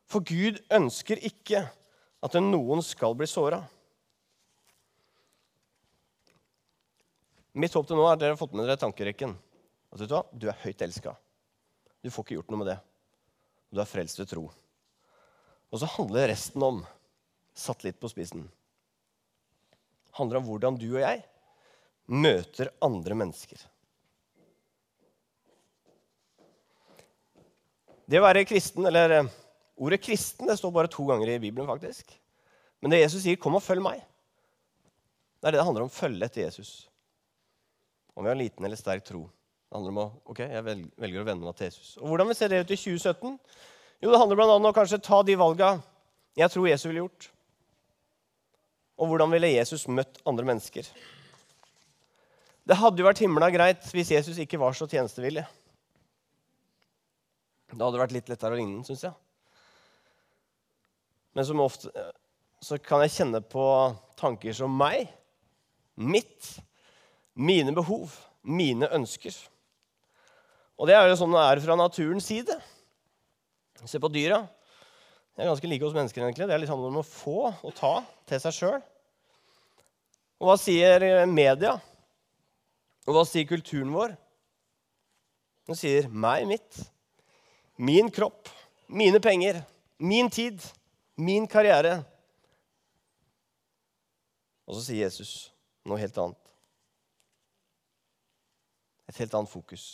For 0.08 0.24
Gud 0.24 0.60
ønsker 0.72 1.20
ikke 1.28 1.66
at 2.24 2.38
noen 2.42 2.82
skal 2.82 3.14
bli 3.18 3.28
såra. 3.30 3.60
Mitt 7.58 7.74
håp 7.74 7.88
til 7.88 7.98
nå 7.98 8.04
er 8.06 8.14
at 8.14 8.22
dere 8.22 8.34
har 8.36 8.40
fått 8.40 8.54
med 8.56 8.66
dere 8.66 8.80
tankerekken. 8.80 9.34
At 9.92 10.00
vet 10.00 10.10
Du 10.10 10.14
hva? 10.14 10.24
Du 10.32 10.46
er 10.48 10.60
høyt 10.62 10.84
elska. 10.84 11.14
Du 12.02 12.10
får 12.12 12.24
ikke 12.24 12.38
gjort 12.38 12.52
noe 12.52 12.62
med 12.62 12.70
det. 12.72 12.78
Du 13.74 13.80
er 13.82 13.88
frelst 13.88 14.20
ved 14.20 14.30
tro. 14.30 14.46
Og 15.68 15.80
så 15.80 15.88
handler 15.98 16.30
resten 16.30 16.62
om, 16.64 16.84
satt 17.52 17.82
litt 17.84 17.98
på 18.00 18.08
spissen, 18.08 18.46
handler 20.16 20.40
om 20.40 20.46
hvordan 20.46 20.78
du 20.78 20.86
og 20.94 21.02
jeg 21.02 21.24
møter 22.08 22.70
andre 22.84 23.16
mennesker. 23.18 23.60
Det 28.08 28.20
å 28.20 28.24
være 28.24 28.46
kristen, 28.48 28.86
eller 28.88 29.18
eh, 29.18 29.34
Ordet 29.78 30.00
'kristen' 30.02 30.48
det 30.48 30.56
står 30.58 30.72
bare 30.74 30.90
to 30.90 31.04
ganger 31.06 31.28
i 31.30 31.38
Bibelen. 31.38 31.68
faktisk. 31.68 32.10
Men 32.80 32.90
det 32.90 33.00
Jesus 33.00 33.22
sier, 33.22 33.36
'kom 33.36 33.54
og 33.54 33.62
følg 33.62 33.82
meg', 33.82 34.02
det 35.38 35.48
er 35.48 35.50
det 35.52 35.60
det 35.60 35.64
handler 35.64 35.82
om. 35.82 35.90
Følge 35.90 36.24
etter 36.24 36.42
Jesus. 36.42 36.88
Om 38.16 38.24
vi 38.24 38.30
har 38.30 38.36
liten 38.36 38.64
eller 38.64 38.76
sterk 38.76 39.04
tro. 39.04 39.30
Det 39.68 39.76
handler 39.76 39.90
om 39.90 39.98
å 39.98 40.12
ok, 40.26 40.38
jeg 40.38 40.64
velger 40.98 41.20
å 41.20 41.24
vende 41.24 41.44
meg 41.44 41.54
til 41.54 41.68
Jesus. 41.68 41.96
Og 41.98 42.08
Hvordan 42.08 42.26
vil 42.26 42.34
se 42.34 42.48
det 42.48 42.60
ut 42.64 42.70
i 42.70 42.76
2017? 42.76 43.38
Jo, 44.02 44.10
Det 44.10 44.18
handler 44.18 44.36
bl.a. 44.36 44.56
om 44.56 44.66
å 44.66 44.74
kanskje 44.74 45.02
ta 45.02 45.22
de 45.22 45.36
valga 45.36 45.82
jeg 46.38 46.50
tror 46.50 46.68
Jesus 46.68 46.86
ville 46.86 47.02
gjort. 47.02 47.30
Og 48.98 49.08
hvordan 49.10 49.30
ville 49.30 49.50
Jesus 49.52 49.86
møtt 49.86 50.20
andre 50.26 50.46
mennesker? 50.46 50.86
Det 52.66 52.76
hadde 52.76 53.00
jo 53.00 53.06
vært 53.06 53.22
himla 53.22 53.50
greit 53.50 53.86
hvis 53.94 54.10
Jesus 54.10 54.38
ikke 54.38 54.58
var 54.58 54.72
så 54.72 54.86
tjenestevillig. 54.86 55.44
Da 57.72 57.84
hadde 57.84 57.96
det 57.98 58.02
vært 58.02 58.16
litt 58.16 58.30
lettere 58.32 58.56
å 58.56 58.58
ligne, 58.58 58.84
syns 58.86 59.04
jeg. 59.04 59.14
Men 61.36 61.46
som 61.46 61.60
ofte 61.62 61.92
så 62.64 62.78
kan 62.82 63.04
jeg 63.04 63.14
kjenne 63.14 63.40
på 63.44 63.64
tanker 64.18 64.56
som 64.56 64.72
meg, 64.74 65.06
mitt, 65.94 66.56
mine 67.38 67.74
behov, 67.76 68.16
mine 68.42 68.88
ønsker. 68.96 69.36
Og 70.78 70.88
det 70.90 70.96
er 70.96 71.06
jo 71.10 71.18
sånn 71.20 71.34
det 71.34 71.44
er 71.44 71.62
fra 71.62 71.76
naturens 71.78 72.26
side. 72.26 72.56
Se 73.86 74.00
på 74.02 74.10
dyra. 74.10 74.40
Det 75.34 75.44
er 75.44 75.50
ganske 75.52 75.70
like 75.70 75.86
hos 75.86 75.94
mennesker. 75.94 76.24
egentlig. 76.24 76.48
Det 76.50 76.54
er 76.54 76.62
litt 76.64 76.70
handler 76.70 76.90
om 76.90 77.00
å 77.02 77.06
få 77.06 77.52
og 77.52 77.74
ta 77.78 77.92
til 78.26 78.42
seg 78.42 78.56
sjøl. 78.56 78.80
Og 80.38 80.50
hva 80.50 80.56
sier 80.58 81.26
media? 81.30 81.76
Og 83.06 83.14
hva 83.14 83.24
sier 83.26 83.46
kulturen 83.46 83.94
vår? 83.94 84.14
Den 85.70 85.78
sier 85.78 86.08
meg, 86.10 86.46
mitt. 86.50 86.78
Min 87.78 88.10
kropp, 88.10 88.48
mine 88.86 89.20
penger, 89.22 89.62
min 89.98 90.30
tid, 90.30 90.62
min 91.14 91.46
karriere. 91.46 92.00
Og 94.66 94.76
så 94.76 94.88
sier 94.88 95.06
Jesus 95.06 95.52
noe 95.86 96.00
helt 96.00 96.18
annet. 96.18 96.52
Et 99.08 99.20
helt 99.22 99.34
annet 99.34 99.50
fokus. 99.50 99.86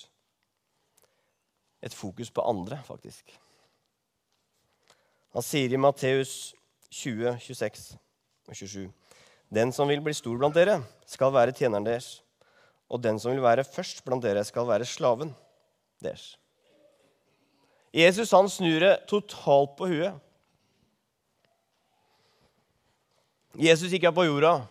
Et 1.84 1.94
fokus 1.94 2.32
på 2.32 2.42
andre, 2.48 2.80
faktisk. 2.86 3.34
Han 5.34 5.44
sier 5.44 5.72
i 5.72 5.80
Matteus 5.80 6.54
20, 6.94 7.36
26 7.42 7.98
og 8.48 8.54
27.: 8.54 8.88
Den 9.52 9.72
som 9.72 9.90
vil 9.90 10.02
bli 10.02 10.14
stor 10.14 10.38
blant 10.38 10.56
dere, 10.56 10.80
skal 11.06 11.34
være 11.34 11.52
tjeneren 11.52 11.86
deres. 11.86 12.22
Og 12.88 13.02
den 13.02 13.18
som 13.20 13.34
vil 13.34 13.42
være 13.42 13.66
først 13.66 14.04
blant 14.06 14.24
dere, 14.24 14.44
skal 14.44 14.66
være 14.68 14.88
slaven 14.88 15.34
deres. 16.02 16.34
Jesus 17.94 18.32
han 18.34 18.50
snur 18.50 18.82
det 18.82 18.94
totalt 19.10 19.76
på 19.78 19.86
huet. 19.92 20.16
Jesus 23.54 23.92
gikk 23.92 24.08
her 24.08 24.14
på 24.14 24.26
jorda. 24.26 24.64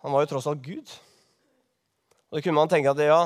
Han 0.00 0.14
var 0.14 0.24
jo 0.24 0.30
tross 0.30 0.46
alt 0.48 0.62
Gud. 0.64 0.94
Og 2.30 2.38
det 2.38 2.46
kunne 2.46 2.56
man 2.56 2.72
tenke 2.72 2.92
at 2.92 3.02
ja, 3.04 3.20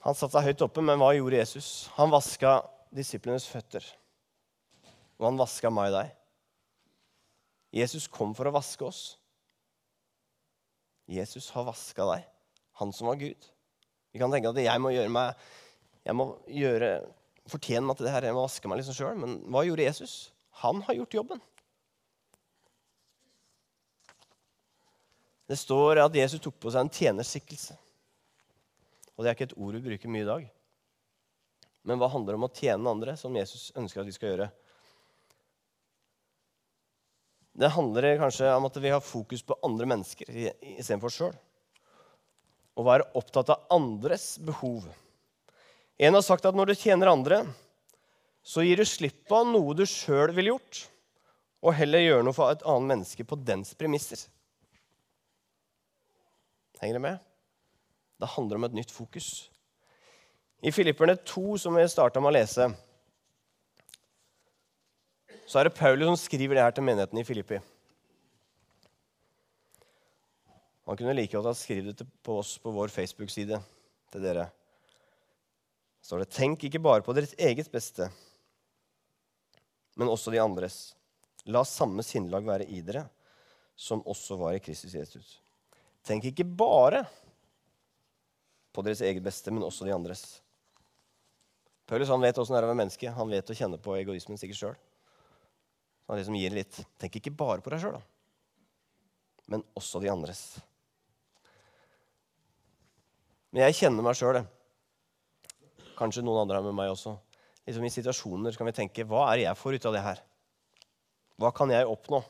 Han 0.00 0.16
satte 0.16 0.32
seg 0.32 0.46
høyt 0.48 0.62
oppe, 0.64 0.80
men 0.80 0.96
hva 0.96 1.10
gjorde 1.12 1.36
Jesus? 1.36 1.90
Han 1.98 2.08
vaska 2.08 2.62
disiplenes 2.96 3.44
føtter. 3.50 3.84
Og 5.20 5.26
han 5.26 5.40
vaska 5.40 5.68
meg 5.68 5.90
og 5.90 5.98
deg. 5.98 6.14
Jesus 7.82 8.08
kom 8.08 8.32
for 8.34 8.48
å 8.48 8.54
vaske 8.54 8.86
oss. 8.86 9.02
Jesus 11.10 11.50
har 11.52 11.66
vaska 11.68 12.06
deg, 12.14 12.24
han 12.80 12.94
som 12.96 13.10
var 13.10 13.20
Gud. 13.20 13.50
Vi 14.14 14.22
kan 14.22 14.32
tenke 14.32 14.54
at 14.54 14.62
jeg 14.62 14.82
må 14.82 14.94
gjøre 14.94 15.12
meg 15.12 15.44
jeg 16.10 16.18
må 16.18 16.26
gjøre, 16.50 16.90
fortjene 17.50 17.94
til 17.94 18.08
det 18.08 18.12
her, 18.14 18.26
jeg 18.26 18.34
må 18.34 18.42
vaske 18.42 18.70
meg 18.70 18.80
liksom 18.80 18.96
sjøl. 18.96 19.18
Men 19.22 19.36
hva 19.46 19.62
gjorde 19.66 19.86
Jesus? 19.86 20.14
Han 20.64 20.82
har 20.88 20.96
gjort 20.98 21.16
jobben. 21.20 21.42
Det 25.50 25.58
står 25.58 26.02
at 26.02 26.14
Jesus 26.14 26.42
tok 26.42 26.58
på 26.62 26.70
seg 26.70 26.84
en 26.84 26.92
tjenerskikkelse. 26.94 27.76
Og 29.14 29.22
det 29.22 29.30
er 29.30 29.36
ikke 29.36 29.48
et 29.50 29.58
ord 29.58 29.76
vi 29.76 29.84
bruker 29.84 30.10
mye 30.10 30.24
i 30.24 30.28
dag. 30.28 30.48
Men 31.86 32.00
hva 32.00 32.10
handler 32.12 32.36
om 32.36 32.46
å 32.46 32.52
tjene 32.54 32.90
andre, 32.90 33.14
som 33.18 33.34
Jesus 33.38 33.70
ønsker 33.78 34.02
at 34.02 34.10
vi 34.10 34.14
skal 34.14 34.32
gjøre? 34.32 34.48
Det 37.60 37.70
handler 37.74 38.18
kanskje 38.20 38.50
om 38.56 38.66
at 38.66 38.78
vi 38.82 38.92
har 38.94 39.02
fokus 39.04 39.42
på 39.46 39.58
andre 39.66 39.88
mennesker 39.90 40.30
istedenfor 40.30 41.14
sjøl. 41.14 41.38
Å 42.78 42.86
være 42.86 43.10
opptatt 43.18 43.50
av 43.52 43.66
andres 43.74 44.32
behov. 44.42 44.86
En 46.00 46.16
har 46.16 46.24
sagt 46.24 46.46
at 46.48 46.56
når 46.56 46.70
du 46.70 46.78
tjener 46.80 47.10
andre, 47.12 47.42
så 48.40 48.64
gir 48.64 48.80
du 48.80 48.86
slipp 48.88 49.26
på 49.28 49.42
noe 49.44 49.74
du 49.76 49.84
sjøl 49.84 50.32
ville 50.32 50.54
gjort, 50.54 50.86
og 51.60 51.76
heller 51.76 52.00
gjør 52.00 52.22
noe 52.24 52.36
for 52.36 52.52
et 52.52 52.62
annet 52.64 52.94
menneske 52.94 53.26
på 53.28 53.36
dens 53.44 53.74
premisser. 53.76 54.22
Henger 56.80 56.96
dere 56.96 57.04
med? 57.04 57.26
Det 58.20 58.30
handler 58.32 58.56
om 58.56 58.64
et 58.68 58.78
nytt 58.78 58.92
fokus. 58.92 59.50
I 60.64 60.72
Filipperne 60.72 61.18
2, 61.20 61.58
som 61.60 61.76
vi 61.76 61.84
starta 61.88 62.20
med 62.20 62.32
å 62.32 62.36
lese, 62.36 62.68
så 65.44 65.60
er 65.60 65.68
det 65.68 65.76
Paulus 65.76 66.08
som 66.08 66.16
skriver 66.20 66.56
det 66.56 66.64
her 66.64 66.76
til 66.76 66.86
menigheten 66.86 67.20
i 67.20 67.26
Filippi. 67.28 67.60
Han 70.88 70.96
kunne 70.96 71.14
like 71.16 71.36
godt 71.36 71.50
ha 71.50 71.54
skrevet 71.54 72.00
det 72.00 72.08
på 72.24 72.38
oss 72.40 72.54
på 72.62 72.72
vår 72.72 72.92
Facebook-side 72.92 73.60
til 74.12 74.24
dere. 74.24 74.48
Står 76.10 76.24
det 76.24 76.32
Tenk 76.34 76.64
ikke 76.66 76.80
bare 76.82 77.04
på 77.06 77.14
deres 77.14 77.36
eget 77.38 77.68
beste, 77.70 78.08
men 79.94 80.10
også 80.10 80.32
de 80.34 80.40
andres. 80.42 80.96
La 81.46 81.62
samme 81.62 82.02
sinnelag 82.02 82.48
være 82.48 82.66
i 82.66 82.80
dere, 82.82 83.04
som 83.78 84.02
også 84.02 84.40
var 84.40 84.56
i 84.56 84.64
Kristus 84.64 84.96
Jesus. 84.98 85.36
Tenk 86.02 86.26
ikke 86.32 86.42
bare 86.42 87.04
på 88.74 88.82
deres 88.82 89.04
eget 89.06 89.22
beste, 89.22 89.54
men 89.54 89.62
også 89.62 89.86
de 89.86 89.94
andres. 89.94 90.26
Paulus 91.86 92.10
han 92.10 92.26
vet 92.26 92.42
åssen 92.42 92.58
det 92.58 92.64
er 92.64 92.66
å 92.66 92.72
være 92.72 92.82
menneske. 92.82 93.14
Han 93.14 93.30
vet 93.30 93.54
å 93.54 93.60
kjenne 93.62 93.78
på 93.78 93.94
egoismen 94.02 94.42
sikkert 94.42 94.64
sjøl. 94.64 94.76
Han 96.10 96.18
liksom 96.18 96.42
gir 96.42 96.58
litt. 96.58 96.84
Tenk 96.98 97.22
ikke 97.22 97.38
bare 97.38 97.62
på 97.62 97.70
deg 97.70 97.86
sjøl, 97.86 98.02
men 99.46 99.62
også 99.78 100.02
de 100.02 100.10
andres. 100.10 100.48
Men 103.54 103.68
jeg 103.68 103.84
kjenner 103.84 104.10
meg 104.10 104.18
sjøl, 104.18 104.42
kanskje 106.00 106.24
noen 106.24 106.42
andre 106.42 106.60
er 106.60 106.66
med 106.66 106.76
meg 106.78 106.92
også. 106.94 107.14
Liksom 107.68 107.84
I 107.86 107.92
situasjoner 107.92 108.56
kan 108.56 108.68
vi 108.70 108.76
tenke 108.76 109.06
hva 109.08 109.28
er 109.28 109.40
det 109.40 109.46
jeg 109.46 109.60
får 109.60 109.76
ut 109.76 109.88
av 109.90 109.96
det 109.96 110.04
her? 110.04 110.22
Hva 111.40 111.52
kan 111.56 111.72
jeg 111.72 111.88
oppnå? 111.88 112.22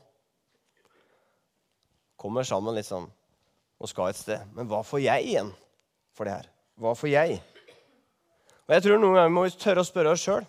Kommer 2.21 2.47
sammen 2.47 2.77
liksom 2.77 3.09
og 3.81 3.89
skal 3.89 4.11
et 4.11 4.19
sted. 4.19 4.43
Men 4.53 4.69
hva 4.69 4.83
får 4.85 5.01
jeg 5.07 5.31
igjen 5.31 5.55
for 6.13 6.29
det 6.29 6.35
her? 6.37 6.51
Hva 6.81 6.93
får 6.99 7.13
jeg? 7.15 7.39
Og 8.67 8.75
jeg 8.77 8.85
tror 8.85 9.01
Noen 9.01 9.17
ganger 9.17 9.33
må 9.35 9.47
vi 9.47 9.55
tørre 9.57 9.83
å 9.83 9.89
spørre 9.89 10.13
oss 10.15 10.27
sjøl 10.27 10.45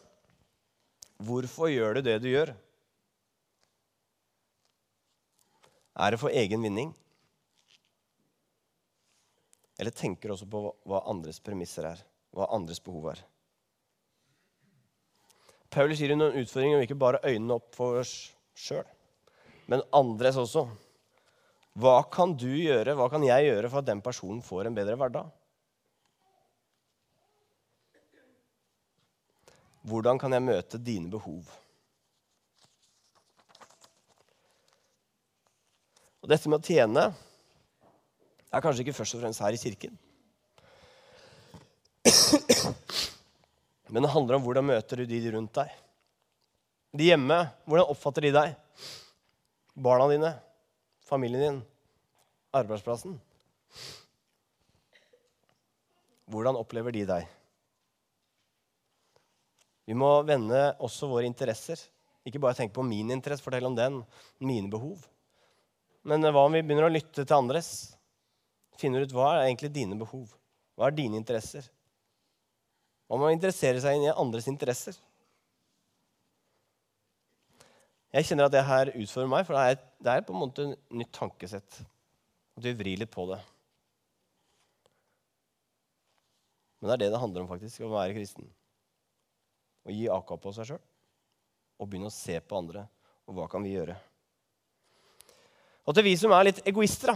hvorfor 1.21 1.69
gjør 1.69 1.99
du 1.99 2.05
det 2.05 2.17
du 2.23 2.31
gjør. 2.31 2.51
Er 6.01 6.13
det 6.13 6.19
for 6.21 6.33
egen 6.33 6.63
vinning? 6.65 6.93
Eller 9.81 9.93
tenker 9.93 10.33
også 10.33 10.47
på 10.49 10.63
hva 10.89 11.03
andres 11.09 11.41
premisser 11.41 11.87
er, 11.89 12.01
hva 12.35 12.47
andres 12.55 12.81
behov 12.83 13.11
er? 13.13 13.23
Paulus 15.71 16.01
gir 16.03 16.11
noen 16.15 16.35
utfordringer 16.41 16.79
om 16.79 16.85
ikke 16.85 16.99
bare 16.99 17.21
øynene 17.23 17.55
opp 17.55 17.75
for 17.75 18.01
oss 18.01 18.13
sjøl, 18.57 18.87
men 19.71 19.83
andres 19.95 20.39
også. 20.39 20.65
Hva 21.79 22.01
kan 22.11 22.33
du 22.35 22.49
gjøre, 22.49 22.97
hva 22.99 23.07
kan 23.11 23.23
jeg 23.23 23.47
gjøre 23.47 23.69
for 23.71 23.79
at 23.79 23.87
den 23.87 24.03
personen 24.03 24.41
får 24.43 24.67
en 24.67 24.75
bedre 24.75 24.97
hverdag? 24.99 25.29
Hvordan 29.87 30.19
kan 30.21 30.35
jeg 30.35 30.45
møte 30.45 30.77
dine 30.77 31.09
behov? 31.09 31.47
Og 36.21 36.29
dette 36.29 36.51
med 36.51 36.59
å 36.59 36.67
tjene 36.67 37.07
er 38.51 38.61
kanskje 38.61 38.83
ikke 38.83 38.99
først 38.99 39.15
og 39.17 39.23
fremst 39.23 39.41
her 39.41 39.55
i 39.55 39.61
kirken. 39.61 39.95
Men 43.91 44.05
det 44.05 44.13
handler 44.13 44.37
om 44.37 44.45
hvordan 44.45 44.69
møter 44.69 45.01
du 45.01 45.05
de 45.09 45.19
rundt 45.35 45.53
deg. 45.57 45.73
De 46.95 47.07
hjemme, 47.07 47.37
hvordan 47.67 47.91
oppfatter 47.91 48.27
de 48.27 48.31
deg? 48.35 48.55
Barna 49.75 50.07
dine, 50.11 50.31
familien 51.07 51.43
din, 51.45 51.59
arbeidsplassen. 52.55 53.15
Hvordan 56.31 56.59
opplever 56.59 56.95
de 56.95 57.05
deg? 57.07 57.29
Vi 59.87 59.95
må 59.97 60.09
vende 60.23 60.69
også 60.79 61.09
våre 61.11 61.27
interesser. 61.27 61.79
Ikke 62.27 62.39
bare 62.39 62.55
tenke 62.55 62.75
på 62.75 62.85
min 62.85 63.11
interesse, 63.11 63.43
fortelle 63.43 63.67
om 63.67 63.75
den, 63.75 64.01
mine 64.39 64.69
behov. 64.71 65.01
Men 66.07 66.23
hva 66.23 66.45
om 66.45 66.55
vi 66.55 66.61
begynner 66.63 66.87
å 66.87 66.93
lytte 66.93 67.25
til 67.25 67.37
andres? 67.37 67.71
Finner 68.79 69.03
ut 69.03 69.13
hva 69.15 69.33
er 69.35 69.49
egentlig 69.49 69.71
dine 69.75 69.97
behov? 69.99 70.31
Hva 70.77 70.87
er 70.87 70.95
dine 70.97 71.19
interesser? 71.19 71.67
Hva 73.11 73.17
må 73.19 73.27
interessere 73.33 73.81
seg 73.83 73.97
inn 73.97 74.05
i 74.07 74.11
andres 74.15 74.45
interesser? 74.47 74.95
Jeg 78.15 78.29
kjenner 78.29 78.47
at 78.47 78.53
det 78.53 78.61
her 78.63 78.91
utfordrer 78.93 79.31
meg, 79.33 79.43
for 79.47 79.57
det 79.57 79.63
er, 79.67 79.81
det 79.99 80.13
er 80.13 80.23
på 80.23 80.31
en 80.31 80.39
måte 80.39 80.63
et 80.63 80.95
nytt 80.95 81.11
tankesett. 81.17 81.81
At 82.55 82.63
vi 82.63 82.71
vrir 82.79 83.01
litt 83.01 83.11
på 83.11 83.25
det. 83.27 83.41
Men 86.79 86.87
det 86.87 86.95
er 86.95 87.03
det 87.03 87.09
det 87.17 87.21
handler 87.25 87.43
om, 87.43 87.51
faktisk, 87.51 87.83
å 87.83 87.91
være 87.91 88.15
kristen. 88.15 88.47
Å 89.83 89.91
gi 89.91 90.07
aka 90.15 90.39
på 90.39 90.55
seg 90.55 90.71
sjøl 90.71 90.81
og 91.81 91.89
begynne 91.89 92.07
å 92.07 92.15
se 92.15 92.37
på 92.39 92.61
andre. 92.61 92.85
Og 93.27 93.35
hva 93.35 93.49
kan 93.51 93.63
vi 93.65 93.75
gjøre? 93.75 93.97
Og 95.83 95.97
til 95.97 96.07
vi 96.07 96.15
som 96.15 96.31
er 96.37 96.47
litt 96.47 96.63
egoister, 96.63 97.11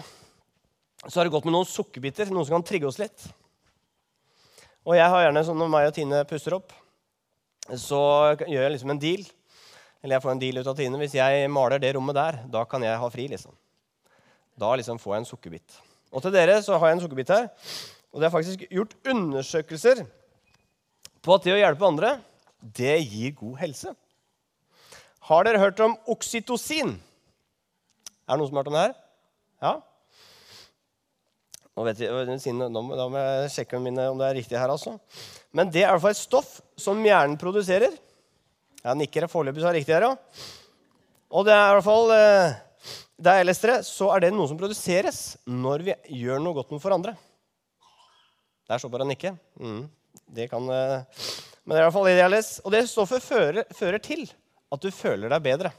så 1.05 1.15
har 1.21 1.23
det 1.23 1.35
gått 1.37 1.47
med 1.47 1.55
noen 1.55 1.71
sukkerbiter, 1.71 2.27
noe 2.33 2.43
som 2.43 2.57
kan 2.57 2.67
trigge 2.67 2.91
oss 2.91 2.99
litt. 2.99 3.29
Og 4.85 4.93
jeg 4.93 5.09
har 5.09 5.23
gjerne, 5.25 5.41
sånn 5.47 5.57
når 5.57 5.69
meg 5.73 5.87
og 5.89 5.95
Tine 5.95 6.19
puster 6.29 6.53
opp, 6.59 6.73
så 7.73 8.01
gjør 8.45 8.67
jeg 8.67 8.73
liksom 8.75 8.91
en 8.93 9.01
deal. 9.01 9.23
Eller 10.03 10.19
jeg 10.19 10.23
får 10.25 10.33
en 10.35 10.41
deal 10.43 10.61
ut 10.61 10.69
av 10.69 10.77
Tine. 10.77 10.99
Hvis 11.01 11.15
jeg 11.17 11.47
maler 11.49 11.81
det 11.81 11.95
rommet 11.97 12.17
der, 12.17 12.37
da 12.53 12.61
kan 12.69 12.85
jeg 12.85 12.99
ha 13.01 13.09
fri. 13.09 13.25
liksom. 13.31 13.55
Da 14.61 14.69
liksom 14.77 15.01
får 15.01 15.15
jeg 15.15 15.23
en 15.23 15.27
sukkerbit. 15.31 15.79
Og 16.13 16.21
til 16.21 16.35
dere 16.35 16.59
så 16.63 16.77
har 16.77 16.91
jeg 16.91 16.99
en 16.99 17.03
sukkerbit 17.07 17.33
her. 17.33 17.49
Og 18.13 18.21
det 18.21 18.27
er 18.27 18.35
faktisk 18.35 18.61
gjort 18.69 18.93
undersøkelser 19.09 20.05
på 21.25 21.33
at 21.33 21.47
det 21.47 21.55
å 21.55 21.59
hjelpe 21.59 21.89
andre, 21.89 22.13
det 22.61 22.99
gir 23.01 23.33
god 23.41 23.57
helse. 23.63 23.95
Har 25.25 25.47
dere 25.47 25.59
hørt 25.59 25.81
om 25.81 25.97
oksytocin? 26.13 26.93
Er 28.29 28.37
det 28.37 28.39
noen 28.39 28.51
som 28.51 28.59
har 28.59 28.63
hørt 28.63 28.71
om 28.71 28.77
det 28.77 28.85
her? 28.85 28.95
Ja? 29.65 29.73
Nå 31.75 31.83
vet 31.83 31.99
jeg, 31.99 32.11
Da 32.71 32.81
må 32.81 33.19
jeg 33.19 33.49
sjekke 33.51 33.79
mine, 33.83 34.09
om 34.11 34.19
det 34.19 34.29
er 34.29 34.37
riktig 34.39 34.57
her. 34.57 34.71
altså. 34.71 34.97
Men 35.51 35.71
det 35.71 35.83
er 35.83 35.89
i 35.89 35.91
hvert 35.91 36.05
fall 36.05 36.15
et 36.15 36.21
stoff 36.21 36.61
som 36.79 37.01
hjernen 37.03 37.35
produserer. 37.39 37.91
Jeg 38.85 38.99
nikker 39.01 39.27
foreløpig, 39.27 39.59
så 39.63 39.67
er 39.69 39.75
det 39.75 39.81
riktig 39.83 39.95
her, 39.97 40.07
ja. 40.07 40.15
Og 41.35 41.43
det 41.47 41.51
er 41.51 41.67
i 41.67 41.75
hvert 41.75 41.87
fall 41.89 42.13
det 43.15 43.31
er 43.31 43.45
leste 43.47 43.77
så 43.87 44.09
er 44.11 44.25
det 44.25 44.33
noe 44.35 44.47
som 44.49 44.57
produseres 44.59 45.37
når 45.47 45.83
vi 45.87 45.93
gjør 46.19 46.41
noe 46.43 46.57
godt 46.57 46.73
for 46.83 46.95
andre. 46.95 47.15
Der 48.67 48.81
så 48.81 48.89
bare 48.91 49.07
nikke. 49.07 49.31
Mm, 49.61 49.85
det 50.35 50.49
kan, 50.51 50.63
eh, 50.67 51.03
men 51.63 51.75
det 51.75 51.79
er 51.79 51.83
i 51.83 51.87
hvert 51.87 51.95
fall 51.95 52.09
det 52.09 52.15
jeg. 52.17 52.43
Og 52.65 52.73
det 52.73 52.83
stoffet 52.89 53.23
fører, 53.23 53.63
fører 53.71 54.01
til 54.03 54.25
at 54.73 54.81
du 54.81 54.89
føler 54.91 55.31
deg 55.31 55.45
bedre. 55.45 55.71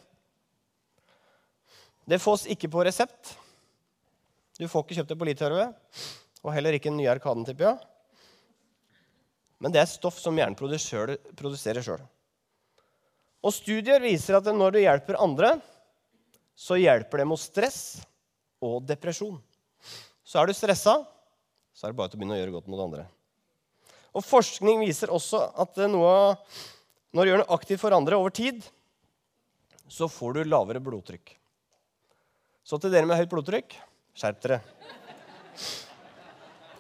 Det 2.06 2.22
fås 2.22 2.46
ikke 2.46 2.70
på 2.70 2.85
resept. 2.87 3.35
Du 4.56 4.64
får 4.68 4.86
ikke 4.86 4.96
kjøpt 4.96 5.10
det 5.12 5.18
på 5.20 5.26
Litauen, 5.28 5.72
og 6.40 6.52
heller 6.54 6.76
ikke 6.76 6.88
en 6.88 6.96
ny 6.96 7.04
Arkaden, 7.12 7.44
tipper. 7.44 7.76
Men 9.60 9.72
det 9.72 9.82
er 9.82 9.88
stoff 9.90 10.16
som 10.20 10.36
hjernen 10.36 10.56
produserer 10.56 11.84
sjøl. 11.84 12.04
Og 13.44 13.52
studier 13.52 14.00
viser 14.00 14.38
at 14.38 14.48
når 14.52 14.76
du 14.76 14.80
hjelper 14.80 15.18
andre, 15.20 15.56
så 16.56 16.78
hjelper 16.80 17.20
det 17.20 17.26
mot 17.28 17.40
stress 17.40 17.98
og 18.64 18.86
depresjon. 18.88 19.36
Så 20.24 20.40
er 20.40 20.48
du 20.48 20.56
stressa, 20.56 21.02
så 21.76 21.86
er 21.86 21.92
det 21.92 21.98
bare 21.98 22.10
til 22.10 22.18
å 22.18 22.22
begynne 22.22 22.38
å 22.38 22.40
gjøre 22.40 22.54
godt 22.56 22.70
mot 22.72 22.80
andre. 22.86 23.04
Og 24.16 24.24
Forskning 24.24 24.80
viser 24.80 25.12
også 25.12 25.42
at 25.60 25.76
noe, 25.92 26.14
når 27.12 27.20
du 27.20 27.30
gjør 27.30 27.42
noe 27.42 27.58
aktivt 27.58 27.82
for 27.82 27.96
andre 27.96 28.16
over 28.16 28.32
tid, 28.32 28.64
så 29.86 30.08
får 30.10 30.38
du 30.38 30.48
lavere 30.48 30.80
blodtrykk. 30.82 31.36
Så 32.66 32.80
til 32.80 32.90
dere 32.90 33.06
med 33.06 33.20
høyt 33.20 33.30
blodtrykk 33.30 33.76
skjerp 34.16 34.40
dere. 34.42 34.61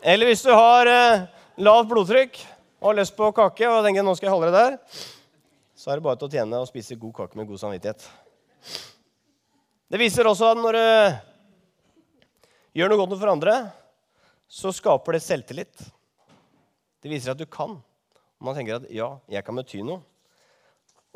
Eller 0.06 0.30
hvis 0.30 0.44
du 0.46 0.52
har 0.54 0.88
eh, 0.88 1.24
lavt 1.60 1.88
blodtrykk 1.90 2.38
og 2.80 2.90
har 2.90 2.98
lyst 3.00 3.16
på 3.16 3.28
kake, 3.36 3.68
og 3.68 3.84
tenker 3.84 4.04
nå 4.06 4.14
skal 4.16 4.30
jeg 4.30 4.36
holde 4.36 4.52
det 4.52 4.62
der, 4.62 5.02
så 5.76 5.90
er 5.92 5.98
det 5.98 6.06
bare 6.06 6.18
til 6.20 6.28
å 6.28 6.34
tjene 6.36 6.60
og 6.62 6.68
spise 6.70 6.98
god 7.00 7.14
kake 7.20 7.38
med 7.38 7.48
god 7.50 7.60
samvittighet. 7.60 8.06
Det 9.86 10.00
viser 10.00 10.26
også 10.26 10.52
at 10.54 10.60
når 10.60 10.78
du 10.78 10.86
gjør 12.80 12.90
noe 12.90 13.00
godt 13.02 13.18
for 13.18 13.32
andre, 13.32 13.58
så 14.48 14.72
skaper 14.74 15.16
det 15.16 15.24
selvtillit. 15.26 15.84
Det 17.02 17.10
viser 17.12 17.34
at 17.34 17.40
du 17.40 17.46
kan. 17.50 17.76
Man 18.42 18.56
tenker 18.56 18.80
at 18.80 18.88
ja, 18.92 19.12
jeg 19.30 19.44
kan 19.46 19.58
bety 19.58 19.82
noe. 19.84 20.00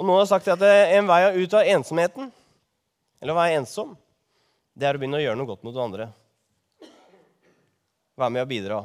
Og 0.00 0.06
noen 0.06 0.22
har 0.22 0.30
sagt 0.30 0.48
at 0.48 0.62
en 0.64 1.09
vei 1.09 1.22
ut 1.42 1.56
av 1.56 1.66
ensomheten, 1.68 2.30
eller 3.20 3.35
å 3.35 3.40
være 3.40 3.59
ensom, 3.61 3.92
det 4.80 4.88
er 4.88 4.96
å 4.96 5.00
begynne 5.00 5.18
å 5.18 5.22
gjøre 5.22 5.36
noe 5.36 5.50
godt 5.50 5.64
mot 5.66 5.76
andre. 5.82 6.08
Være 8.16 8.32
med 8.32 8.44
og 8.46 8.50
bidra. 8.50 8.80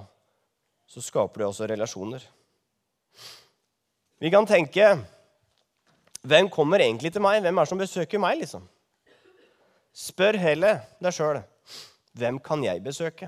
Så 0.92 1.04
skaper 1.04 1.42
det 1.42 1.48
også 1.48 1.70
relasjoner. 1.72 2.24
Vi 4.20 4.32
kan 4.32 4.48
tenke 4.48 4.96
Hvem 6.26 6.48
kommer 6.50 6.82
egentlig 6.82 7.12
til 7.14 7.22
meg? 7.22 7.44
Hvem 7.44 7.60
er 7.60 7.68
det 7.68 7.70
som 7.70 7.80
besøker 7.80 8.22
meg? 8.22 8.40
liksom? 8.40 8.64
Spør 9.96 10.40
heller 10.42 10.80
deg 11.00 11.14
sjøl 11.14 11.44
hvem 12.16 12.40
kan 12.40 12.64
jeg 12.64 12.82
besøke? 12.84 13.28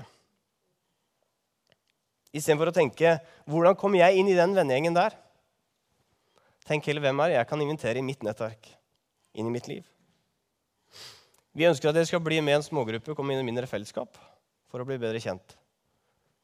Istedenfor 2.32 2.70
å 2.70 2.76
tenke 2.76 3.18
hvordan 3.48 3.76
kommer 3.78 4.00
jeg 4.00 4.20
inn 4.20 4.30
i 4.32 4.36
den 4.36 4.56
vennegjengen 4.56 4.96
der? 4.96 5.14
Tenk 6.68 6.88
heller 6.88 7.04
hvem 7.04 7.22
er 7.24 7.36
jeg 7.36 7.48
kan 7.48 7.62
invitere 7.64 8.00
i 8.00 8.04
mitt 8.04 8.24
nettverk, 8.24 8.72
inn 9.36 9.48
i 9.48 9.52
mitt 9.52 9.68
liv. 9.70 9.84
Vi 11.58 11.66
ønsker 11.66 11.90
at 11.90 11.96
dere 11.96 12.06
skal 12.06 12.22
bli 12.22 12.36
med 12.38 12.60
en 12.60 12.62
smågruppe, 12.62 13.16
komme 13.18 13.34
inn 13.34 13.40
i 13.42 13.46
mindre 13.48 13.66
fellesskap 13.66 14.14
for 14.70 14.78
å 14.78 14.84
bli 14.86 14.94
bedre 15.02 15.18
kjent. 15.18 15.56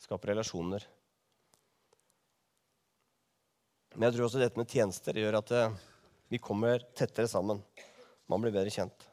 Skape 0.02 0.26
relasjoner. 0.32 0.82
Men 3.94 4.08
jeg 4.08 4.16
tror 4.16 4.26
også 4.26 4.40
dette 4.42 4.58
med 4.58 4.74
tjenester 4.74 5.20
gjør 5.20 5.38
at 5.38 5.52
eh, 5.54 5.76
vi 6.34 6.42
kommer 6.42 6.82
tettere 6.98 7.30
sammen. 7.30 7.62
Man 8.26 8.42
blir 8.42 8.56
bedre 8.56 8.74
kjent. 8.74 9.06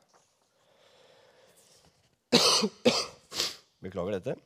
Beklager 3.86 4.18
dette. 4.18 4.38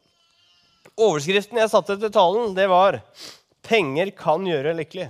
Overskriften 0.99 1.63
jeg 1.63 1.71
satte 1.71 1.95
til 2.01 2.11
talen, 2.11 2.51
det 2.57 2.67
var 2.67 2.99
'Penger 3.63 4.11
kan 4.11 4.43
gjøre 4.43 4.75
lykkelig'. 4.75 5.07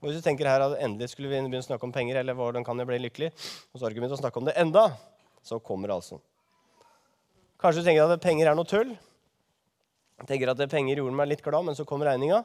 Og 0.00 0.08
hvis 0.08 0.18
du 0.18 0.24
tenker 0.24 0.48
her 0.48 0.64
at 0.64 0.80
endelig 0.80 1.12
skulle 1.12 1.28
vi 1.28 1.36
begynne 1.36 1.60
å 1.60 1.68
snakke 1.68 1.84
om 1.84 1.92
penger, 1.92 2.16
eller 2.16 2.34
hvordan 2.34 2.64
kan 2.64 2.80
jeg 2.80 2.88
bli 2.88 3.04
lykkelig, 3.04 3.28
og 3.70 3.76
så 3.76 3.84
har 3.84 3.90
du 3.90 3.94
ikke 3.94 4.08
begynt 4.08 4.16
å 4.16 4.24
snakke 4.24 4.40
om 4.40 4.48
det 4.48 4.56
enda, 4.58 4.88
så 5.42 5.58
kommer 5.62 5.94
altså. 5.94 6.20
Kanskje 7.62 7.82
du 7.82 7.86
tenker 7.86 8.10
at 8.10 8.22
penger 8.22 8.50
er 8.50 8.58
noe 8.58 8.68
tull. 8.68 8.94
Tenker 10.26 10.50
at 10.52 10.62
penger 10.70 11.00
gjorde 11.00 11.18
meg 11.18 11.30
litt 11.30 11.42
glad, 11.42 11.66
men 11.66 11.78
så 11.78 11.86
kom 11.86 12.02
regninga. 12.02 12.42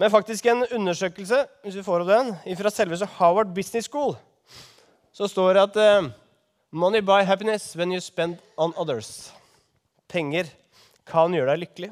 Men 0.00 0.12
faktisk 0.12 0.46
en 0.50 0.64
undersøkelse 0.66 1.44
hvis 1.62 1.78
vi 1.78 1.84
får 1.86 2.04
opp 2.04 2.10
den, 2.10 2.34
fra 2.58 2.72
selveste 2.72 3.08
Howard 3.18 3.52
Business 3.56 3.88
School 3.88 4.16
så 5.12 5.28
står 5.28 5.54
det 5.54 5.62
at 5.66 5.76
uh, 5.76 6.10
Money 6.72 7.02
buy 7.04 7.20
happiness 7.28 7.76
when 7.76 7.92
you 7.92 8.00
spend 8.00 8.38
on 8.56 8.72
others. 8.80 9.32
Penger 10.08 10.48
kan 11.08 11.34
gjøre 11.36 11.52
deg 11.52 11.66
lykkelig 11.66 11.90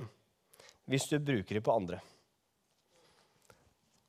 hvis 0.91 1.07
du 1.11 1.19
bruker 1.23 1.59
dem 1.59 1.65
på 1.65 1.75
andre. 1.75 2.01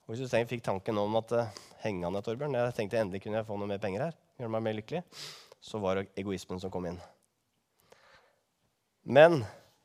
Og 0.07 0.15
hvis 0.15 0.23
du 0.23 0.31
tenker, 0.31 0.49
fikk 0.55 0.63
tanken 0.65 0.97
om 0.97 1.19
at 1.19 1.35
uh, 1.35 1.59
henge 1.83 2.07
an, 2.07 2.19
Torbjørn, 2.23 2.55
jeg 2.55 2.77
tenkte 2.77 3.01
endelig 3.03 3.21
kunne 3.25 3.41
jeg 3.41 3.47
få 3.47 3.59
noe 3.59 3.69
mer 3.69 3.83
penger 3.83 4.07
her, 4.07 4.17
gjøre 4.41 4.53
meg 4.55 4.65
mer 4.65 4.77
lykkelig, 4.79 5.01
så 5.61 5.79
var 5.81 5.97
det 5.97 6.09
egoismen 6.19 6.61
som 6.61 6.73
kom 6.73 6.87
inn. 6.89 6.99
Men 9.01 9.41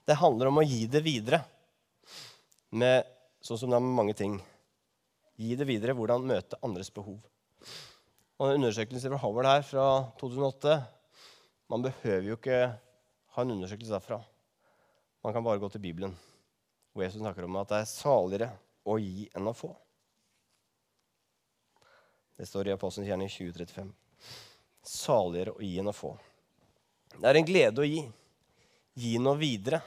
det 0.06 0.18
handler 0.20 0.50
om 0.50 0.60
å 0.60 0.66
gi 0.66 0.84
det 0.90 1.02
videre, 1.04 1.42
med, 2.76 3.06
sånn 3.40 3.60
som 3.60 3.72
det 3.72 3.78
er 3.78 3.84
med 3.84 3.96
mange 3.96 4.14
ting. 4.16 4.36
Gi 5.40 5.56
det 5.56 5.66
videre, 5.68 5.94
hvordan 5.96 6.26
møte 6.26 6.58
andres 6.64 6.90
behov. 6.92 7.18
Og 8.36 8.48
en 8.48 8.58
undersøkelse 8.60 9.08
fra 9.08 9.20
Howard 9.22 9.48
her 9.48 9.64
fra 9.64 9.86
2008 10.20 10.76
Man 11.72 11.82
behøver 11.82 12.28
jo 12.28 12.36
ikke 12.36 12.58
ha 13.34 13.42
en 13.42 13.52
undersøkelse 13.56 13.90
derfra. 13.90 14.20
Man 15.24 15.34
kan 15.34 15.42
bare 15.42 15.58
gå 15.58 15.66
til 15.72 15.82
Bibelen, 15.82 16.12
hvor 16.92 17.02
Jesus 17.02 17.18
snakker 17.18 17.48
om 17.48 17.56
at 17.58 17.72
det 17.72 17.80
er 17.80 17.88
saligere 17.90 18.50
å 18.86 18.94
gi 19.02 19.26
enn 19.34 19.50
å 19.50 19.56
få. 19.56 19.72
Det 22.38 22.46
står 22.46 22.70
i 22.70 22.76
Apostelens 22.76 23.10
gjerning 23.10 23.32
2035. 23.32 23.90
Saligere 24.86 25.54
å 25.56 25.62
gi 25.64 25.76
enn 25.80 25.90
å 25.90 25.96
få. 25.96 26.12
Det 27.16 27.28
er 27.28 27.38
en 27.40 27.48
glede 27.48 27.82
å 27.82 27.88
gi. 27.88 28.02
Gi 28.96 29.16
noe 29.22 29.38
videre. 29.40 29.80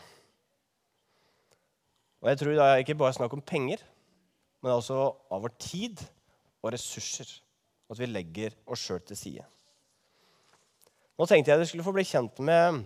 Og 2.19 2.31
jeg 2.31 2.39
tror 2.41 2.55
det 2.57 2.65
er 2.65 2.81
ikke 2.83 2.97
bare 2.99 3.15
snakk 3.15 3.33
om 3.35 3.43
penger, 3.43 3.81
men 4.59 4.75
også 4.75 4.97
av 5.31 5.45
vår 5.45 5.53
tid 5.61 6.01
og 6.59 6.73
ressurser. 6.75 7.29
At 7.89 7.97
vi 7.97 8.09
legger 8.09 8.53
oss 8.69 8.83
sjøl 8.85 8.99
til 9.01 9.17
side. 9.17 9.45
Nå 11.17 11.25
tenkte 11.27 11.51
jeg 11.51 11.59
dere 11.59 11.67
skulle 11.67 11.83
få 11.83 11.93
bli 11.95 12.05
kjent 12.07 12.37
med 12.45 12.83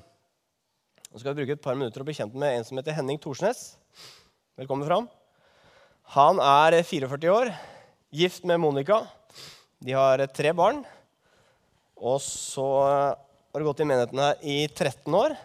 Nå 1.13 1.19
skal 1.21 1.35
vi 1.35 1.43
bruke 1.43 1.53
et 1.53 1.61
par 1.61 1.75
minutter 1.77 2.01
og 2.01 2.07
bli 2.07 2.15
kjent 2.17 2.33
med 2.33 2.55
en 2.55 2.63
som 2.65 2.79
heter 2.79 2.95
Henning 2.97 3.19
Thorsnes. 3.21 3.75
Velkommen 4.57 4.87
fram. 4.87 5.05
Han 6.15 6.39
er 6.41 6.79
44 6.81 7.29
år, 7.29 7.51
gift 8.09 8.47
med 8.49 8.57
Monica. 8.63 9.03
De 9.77 9.93
har 9.93 10.23
tre 10.33 10.55
barn. 10.57 10.81
Og 12.03 12.19
så 12.19 12.67
har 12.75 13.61
du 13.61 13.63
gått 13.63 13.79
i 13.79 13.87
menigheten 13.87 14.19
her 14.19 14.41
i 14.43 14.57
13 14.67 15.13
år. 15.15 15.37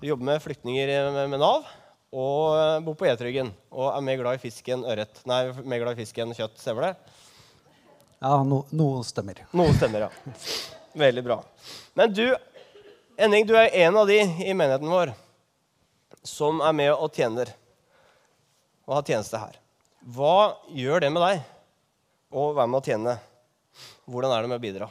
Du 0.00 0.06
jobber 0.08 0.30
med 0.30 0.40
flyktninger 0.40 1.10
med 1.28 1.42
Nav 1.42 1.66
og 2.08 2.84
bor 2.86 2.96
på 2.96 3.08
Etryggen. 3.10 3.50
Og 3.68 3.90
er 3.92 4.04
mer 4.06 4.16
glad 4.22 4.38
i 4.38 4.42
fisk 4.46 4.70
enn 4.72 4.86
ørret. 4.88 5.20
Nei, 5.28 5.42
mer 5.60 5.82
glad 5.82 5.92
i 5.98 6.00
fisk 6.06 6.22
enn 6.24 6.32
kjøtt. 6.32 6.56
Stemmer 6.62 6.88
det? 6.88 7.18
Ja, 8.22 8.40
no, 8.48 8.62
noe 8.72 9.04
stemmer. 9.04 9.44
Noe 9.52 9.76
stemmer, 9.76 10.08
ja. 10.08 10.34
Veldig 10.98 11.26
bra. 11.26 11.42
Men 11.98 12.16
du, 12.16 12.24
Enning, 13.20 13.44
du 13.44 13.54
er 13.60 13.74
en 13.84 14.00
av 14.00 14.08
de 14.08 14.22
i 14.24 14.56
menigheten 14.56 14.88
vår 14.88 15.12
som 16.26 16.62
er 16.64 16.74
med 16.80 16.94
og 16.94 17.12
tjener 17.14 17.52
og 18.88 18.96
har 18.96 19.04
tjeneste 19.04 19.38
her. 19.42 19.60
Hva 20.16 20.56
gjør 20.72 21.04
det 21.04 21.12
med 21.12 21.26
deg 21.26 21.42
å 22.32 22.52
være 22.56 22.72
med 22.72 22.80
å 22.80 22.86
tjene? 22.88 23.18
Hvordan 24.08 24.32
er 24.32 24.40
det 24.40 24.48
med 24.48 24.56
å 24.56 24.62
bidra? 24.62 24.86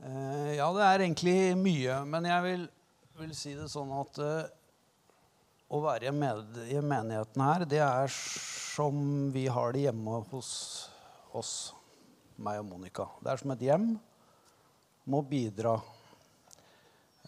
Eh, 0.00 0.52
ja, 0.56 0.68
det 0.72 0.86
er 0.86 1.02
egentlig 1.04 1.36
mye. 1.60 1.98
Men 2.08 2.28
jeg 2.30 2.44
vil, 2.46 2.62
vil 3.20 3.34
si 3.36 3.52
det 3.52 3.66
sånn 3.68 3.92
at 3.98 4.20
uh, 4.24 4.48
å 5.68 5.82
være 5.84 6.14
med 6.16 6.56
i 6.72 6.80
menigheten 6.80 7.44
her, 7.44 7.66
det 7.68 7.82
er 7.84 8.08
som 8.16 9.28
vi 9.34 9.44
har 9.52 9.76
det 9.76 9.84
hjemme 9.90 10.22
hos 10.32 10.50
oss, 11.36 11.54
meg 12.40 12.62
og 12.64 12.70
Monica. 12.72 13.10
Det 13.20 13.34
er 13.34 13.44
som 13.44 13.52
et 13.52 13.68
hjem. 13.68 13.88
Må 15.12 15.20
bidra. 15.20 15.76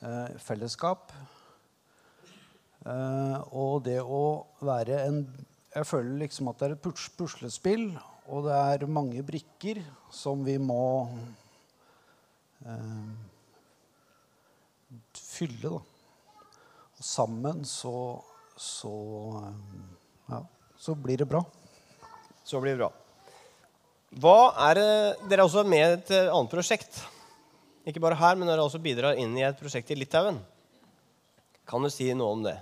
Uh, 0.00 0.32
fellesskap. 0.40 1.12
Uh, 2.88 3.36
og 3.52 3.82
det 3.84 4.00
å 4.00 4.46
være 4.64 5.02
en 5.04 5.26
Jeg 5.74 5.84
føler 5.84 6.22
liksom 6.22 6.48
at 6.48 6.62
det 6.62 6.70
er 6.70 6.78
et 6.78 6.86
puslespill, 7.18 7.90
og 8.28 8.44
det 8.46 8.56
er 8.56 8.90
mange 8.92 9.22
brikker 9.24 9.80
som 10.12 10.44
vi 10.44 10.58
må 10.60 11.08
eh, 12.64 13.12
fylle, 15.16 15.78
da. 15.78 15.80
Og 16.98 17.06
sammen 17.06 17.64
så 17.68 17.94
så 18.58 18.92
eh, 19.44 19.52
ja, 20.34 20.42
så 20.76 20.94
blir 20.94 21.18
det 21.18 21.28
bra. 21.30 21.44
Så 22.44 22.60
blir 22.60 22.74
det 22.74 22.82
bra. 22.82 22.92
Hva 24.18 24.38
er 24.70 24.78
det, 24.78 24.90
Dere 25.28 25.42
er 25.42 25.46
også 25.46 25.64
med 25.68 25.84
i 25.84 25.96
et 25.98 26.14
eh, 26.16 26.32
annet 26.32 26.52
prosjekt. 26.52 27.00
Ikke 27.88 28.02
bare 28.02 28.18
her, 28.18 28.36
men 28.36 28.50
dere 28.50 28.64
også 28.64 28.80
bidrar 28.82 29.16
inn 29.20 29.36
i 29.38 29.46
et 29.46 29.60
prosjekt 29.60 29.92
i 29.94 29.96
Litauen. 29.96 30.40
Kan 31.68 31.84
du 31.84 31.90
si 31.92 32.08
noe 32.16 32.34
om 32.34 32.42
det? 32.44 32.58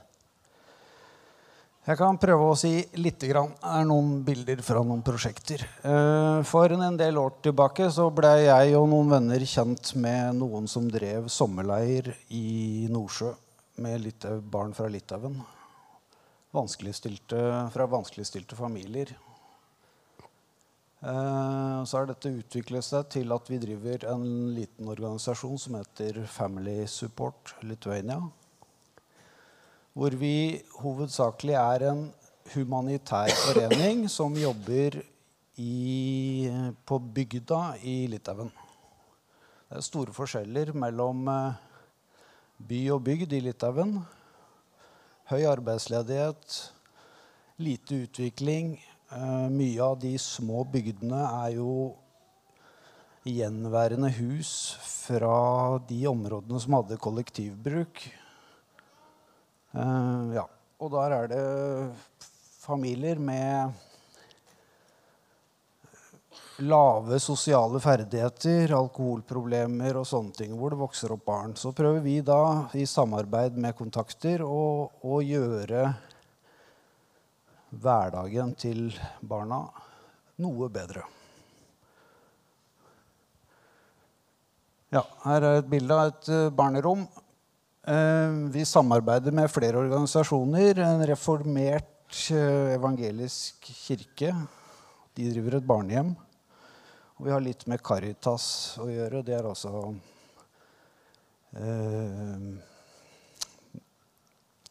Jeg 1.87 2.01
kan 2.01 2.17
prøve 2.19 2.49
å 2.51 2.55
si 2.59 2.81
litt. 2.99 3.23
Grann. 3.31 3.53
Er 3.63 3.85
noen 3.87 4.25
bilder 4.27 4.59
fra 4.67 4.81
noen 4.83 5.05
prosjekter. 5.07 5.63
Eh, 5.87 6.41
for 6.43 6.73
en 6.75 6.97
del 6.99 7.19
år 7.21 7.37
tilbake 7.47 7.87
så 7.95 8.09
ble 8.11 8.33
jeg 8.43 8.73
og 8.75 8.89
noen 8.91 9.13
venner 9.13 9.45
kjent 9.47 9.93
med 9.95 10.35
noen 10.41 10.67
som 10.67 10.89
drev 10.91 11.29
sommerleir 11.31 12.11
i 12.35 12.89
Nordsjø 12.91 13.31
med 13.87 14.03
Litauen, 14.03 14.43
barn 14.51 14.75
fra 14.75 14.89
Litauen. 14.91 15.39
Vanskeligstilte, 16.57 17.39
fra 17.71 17.87
vanskeligstilte 17.93 18.59
familier. 18.59 19.13
Eh, 21.07 21.85
så 21.87 22.01
har 22.01 22.11
dette 22.11 22.35
utviklet 22.35 22.83
seg 22.83 23.07
til 23.15 23.31
at 23.37 23.47
vi 23.53 23.61
driver 23.63 24.09
en 24.11 24.27
liten 24.59 24.91
organisasjon 24.91 25.63
som 25.69 25.79
heter 25.79 26.25
Family 26.35 26.81
Support 26.91 27.55
Lithuania 27.63 28.25
hvor 29.97 30.13
vi 30.21 30.61
hovedsakelig 30.83 31.55
er 31.57 31.87
en 31.89 32.01
humanitær 32.53 33.31
forening 33.47 34.03
som 34.13 34.35
jobber 34.37 34.99
i, 35.57 36.51
på 36.85 36.99
bygda 37.01 37.61
i 37.81 38.03
Litauen. 38.13 38.51
Det 39.67 39.79
er 39.79 39.87
store 39.87 40.13
forskjeller 40.13 40.75
mellom 40.77 41.23
eh, 41.33 41.57
by 42.69 42.81
og 42.93 43.07
bygd 43.07 43.33
i 43.39 43.41
Litauen. 43.47 43.95
Høy 45.33 45.47
arbeidsledighet, 45.49 46.59
lite 47.65 48.03
utvikling. 48.05 48.77
Eh, 49.09 49.49
mye 49.49 49.81
av 49.81 49.97
de 50.05 50.13
små 50.21 50.67
bygdene 50.77 51.25
er 51.25 51.57
jo 51.57 51.73
gjenværende 53.25 54.13
hus 54.21 54.53
fra 54.85 55.81
de 55.89 56.05
områdene 56.13 56.61
som 56.63 56.77
hadde 56.83 57.01
kollektivbruk. 57.01 58.05
Uh, 59.77 60.33
ja. 60.33 60.47
Og 60.81 60.93
der 60.93 61.13
er 61.13 61.29
det 61.29 61.43
familier 62.65 63.21
med 63.21 63.77
lave 66.65 67.19
sosiale 67.21 67.81
ferdigheter, 67.85 68.73
alkoholproblemer 68.77 69.99
og 70.01 70.07
sånne 70.09 70.33
ting, 70.37 70.55
hvor 70.57 70.73
det 70.73 70.81
vokser 70.81 71.13
opp 71.13 71.27
barn. 71.29 71.53
Så 71.57 71.75
prøver 71.77 72.01
vi 72.05 72.21
da 72.25 72.69
i 72.77 72.87
samarbeid 72.89 73.59
med 73.61 73.77
kontakter 73.77 74.45
å, 74.45 74.89
å 75.05 75.21
gjøre 75.25 75.91
hverdagen 77.77 78.55
til 78.57 78.89
barna 79.21 79.67
noe 80.41 80.71
bedre. 80.73 81.05
Ja, 84.95 85.03
her 85.27 85.45
er 85.45 85.61
et 85.61 85.69
bilde 85.69 85.97
av 85.97 86.09
et 86.09 86.29
eh, 86.33 86.49
barnerom. 86.55 87.05
Eh, 87.87 88.31
vi 88.51 88.65
samarbeider 88.67 89.31
med 89.31 89.51
flere 89.51 89.79
organisasjoner. 89.79 90.79
En 90.83 91.05
reformert 91.07 92.17
eh, 92.35 92.73
evangelisk 92.75 93.69
kirke. 93.87 94.33
De 95.15 95.29
driver 95.31 95.61
et 95.61 95.69
barnehjem. 95.69 96.11
Og 97.17 97.29
vi 97.29 97.31
har 97.31 97.45
litt 97.45 97.63
med 97.71 97.85
Caritas 97.87 98.49
å 98.83 98.89
gjøre. 98.91 99.23
Det 99.23 99.39
er 99.39 99.47
også 99.47 99.71
eh, 101.63 102.51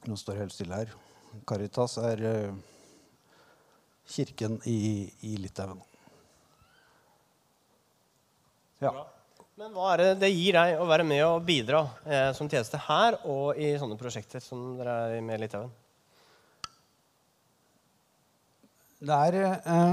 Nå 0.05 0.19
står 0.19 0.35
det 0.35 0.43
helt 0.43 0.59
stille 0.59 0.83
her. 0.83 0.95
Caritas 1.47 1.95
er 2.03 2.19
kirken 4.11 4.59
i, 4.67 5.07
i 5.23 5.37
Litauen. 5.39 5.79
Ja. 8.83 8.91
Men 9.55 9.71
hva 9.71 9.93
er 9.93 10.01
det 10.01 10.07
det 10.19 10.33
gir 10.33 10.57
deg 10.57 10.81
å 10.83 10.85
være 10.89 11.05
med 11.07 11.21
og 11.23 11.45
bidra 11.47 11.85
eh, 12.03 12.33
som 12.35 12.49
tjeneste 12.51 12.75
her 12.89 13.15
og 13.23 13.55
i 13.55 13.69
sånne 13.79 13.95
prosjekter 13.95 14.41
som 14.43 14.73
dere 14.75 14.95
er 15.13 15.21
med 15.23 15.37
i 15.37 15.43
Litauen? 15.45 15.69
Det 18.99 19.15
er 19.15 19.37
eh, 19.45 19.85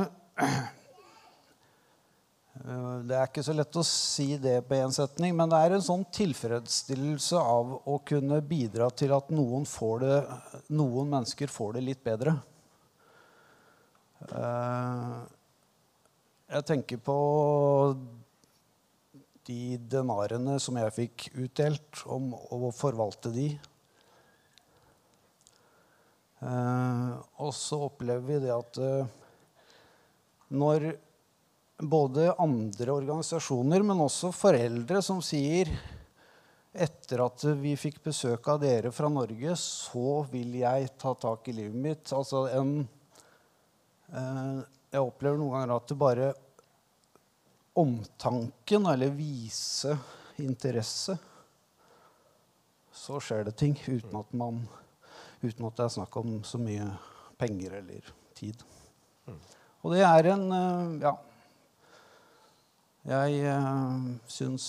Det 3.06 3.14
er 3.20 3.28
ikke 3.28 3.44
så 3.46 3.54
lett 3.54 3.78
å 3.78 3.84
si 3.86 4.34
det 4.42 4.56
på 4.66 4.80
én 4.80 4.90
setning, 4.96 5.36
men 5.38 5.52
det 5.52 5.60
er 5.62 5.76
en 5.76 5.84
sånn 5.86 6.02
tilfredsstillelse 6.10 7.38
av 7.38 7.70
å 7.86 8.00
kunne 8.08 8.40
bidra 8.42 8.88
til 8.90 9.14
at 9.14 9.30
noen, 9.30 9.62
det, 10.02 10.16
noen 10.74 11.12
mennesker 11.14 11.46
får 11.50 11.76
det 11.76 11.84
litt 11.86 12.02
bedre. 12.02 12.34
Eh, 14.26 15.14
jeg 16.50 16.66
tenker 16.72 16.98
på 17.06 17.16
de 19.48 19.76
denarene 19.90 20.58
som 20.62 20.78
jeg 20.78 20.94
fikk 20.96 21.28
utdelt, 21.34 22.02
om 22.06 22.32
å 22.34 22.70
forvalte 22.76 23.32
de. 23.34 23.48
Eh, 26.42 27.10
og 27.42 27.54
så 27.54 27.78
opplever 27.86 28.24
vi 28.26 28.38
det 28.42 28.52
at 28.54 28.78
eh, 28.82 29.18
når 30.58 30.88
både 31.82 32.32
andre 32.38 32.94
organisasjoner, 32.94 33.82
men 33.86 34.02
også 34.02 34.32
foreldre 34.34 35.02
som 35.02 35.22
sier 35.24 35.70
etter 36.72 37.20
at 37.20 37.44
vi 37.60 37.74
fikk 37.76 38.00
besøk 38.06 38.48
av 38.48 38.62
dere 38.62 38.92
fra 38.94 39.10
Norge, 39.12 39.54
så 39.60 40.22
vil 40.32 40.56
jeg 40.62 40.94
ta 41.00 41.12
tak 41.20 41.50
i 41.50 41.56
livet 41.56 41.82
mitt. 41.86 42.14
Altså 42.16 42.46
en 42.52 42.78
eh, 44.12 44.62
Jeg 44.92 45.00
opplever 45.00 45.38
noen 45.40 45.54
ganger 45.56 45.76
at 45.76 45.88
det 45.88 45.98
bare 46.00 46.32
omtanken, 47.78 48.86
eller 48.86 49.12
vise 49.16 49.96
interesse, 50.42 51.16
så 52.92 53.20
skjer 53.20 53.46
det 53.48 53.56
ting 53.60 53.76
uten 53.86 54.16
at, 54.18 54.32
man, 54.36 54.62
uten 55.40 55.66
at 55.66 55.78
det 55.78 55.86
er 55.86 55.94
snakk 55.96 56.16
om 56.20 56.40
så 56.46 56.60
mye 56.60 56.86
penger 57.40 57.78
eller 57.80 58.12
tid. 58.38 58.62
Og 59.82 59.94
det 59.94 60.02
er 60.06 60.32
en 60.34 60.48
eh, 60.52 61.04
Ja. 61.08 61.16
Jeg 63.02 63.38
uh, 63.50 64.12
syns 64.30 64.66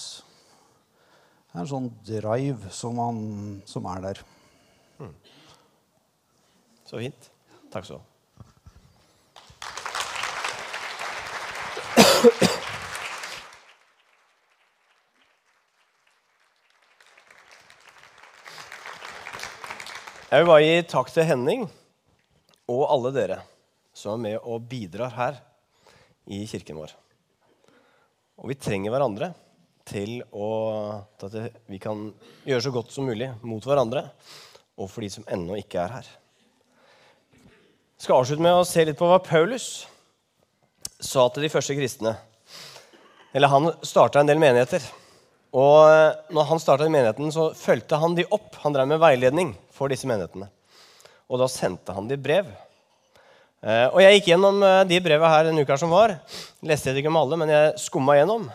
det 1.54 1.60
er 1.60 1.62
en 1.62 1.70
sånn 1.70 1.90
drive 2.02 2.72
som, 2.74 2.98
man, 2.98 3.20
som 3.70 3.86
er 3.92 4.00
der. 4.08 4.22
Så 6.90 6.98
fint. 6.98 7.30
Takk 7.70 7.86
skal 7.86 8.00
du 8.00 8.02
ha. 8.02 8.13
Jeg 20.34 20.42
vil 20.42 20.50
bare 20.50 20.66
gi 20.66 20.86
takk 20.90 21.12
til 21.14 21.28
Henning 21.30 21.60
og 22.74 22.80
alle 22.90 23.12
dere 23.14 23.36
som 23.94 24.16
er 24.16 24.22
med 24.24 24.48
og 24.50 24.64
bidrar 24.66 25.12
her 25.14 25.36
i 26.26 26.40
kirken 26.50 26.80
vår. 26.80 26.90
Og 28.42 28.48
vi 28.50 28.56
trenger 28.58 28.90
hverandre 28.90 29.28
til, 29.86 30.24
å, 30.34 30.48
at 31.22 31.36
vi 31.70 31.78
kan 31.78 32.08
gjøre 32.50 32.64
så 32.66 32.72
godt 32.74 32.90
som 32.96 33.06
mulig 33.06 33.28
mot 33.46 33.62
hverandre 33.62 34.08
og 34.74 34.90
for 34.90 35.06
de 35.06 35.12
som 35.14 35.28
ennå 35.30 35.60
ikke 35.60 35.84
er 35.84 35.94
her. 36.00 36.10
Jeg 37.38 38.08
skal 38.08 38.24
avslutte 38.24 38.46
med 38.48 38.58
å 38.58 38.66
se 38.66 38.88
litt 38.90 38.98
på 38.98 39.10
hva 39.12 39.20
Paulus 39.22 39.68
sa 40.98 41.28
til 41.30 41.46
de 41.46 41.52
første 41.54 41.78
kristne. 41.78 42.16
Eller 43.38 43.54
Han 43.54 43.70
starta 43.86 44.24
en 44.24 44.34
del 44.34 44.42
menigheter. 44.42 44.82
Og 45.54 46.34
når 46.34 46.50
han 46.50 46.64
starta 46.64 46.90
menigheten, 46.90 47.30
så 47.30 47.52
fulgte 47.54 48.02
han 48.02 48.18
de 48.18 48.26
opp. 48.34 48.58
Han 48.66 48.74
drev 48.74 48.90
med 48.90 49.04
veiledning 49.04 49.54
for 49.74 49.92
disse 49.92 50.08
menighetene. 50.10 50.50
Og 51.32 51.42
da 51.42 51.50
sendte 51.50 51.96
han 51.96 52.08
de 52.10 52.20
brev. 52.20 52.50
Eh, 53.64 53.88
og 53.88 54.02
jeg 54.04 54.18
gikk 54.18 54.34
gjennom 54.34 54.60
eh, 54.66 54.82
de 54.90 55.00
breva 55.04 55.30
her 55.32 55.48
den 55.50 55.62
uka 55.64 55.78
som 55.80 55.94
var. 55.94 56.18
Leste 56.66 56.92
jeg 56.92 57.02
ikke 57.02 57.14
om 57.14 57.22
alle, 57.22 57.40
men 57.40 57.54
jeg 57.54 57.74
skumma 57.82 58.18
gjennom. 58.20 58.50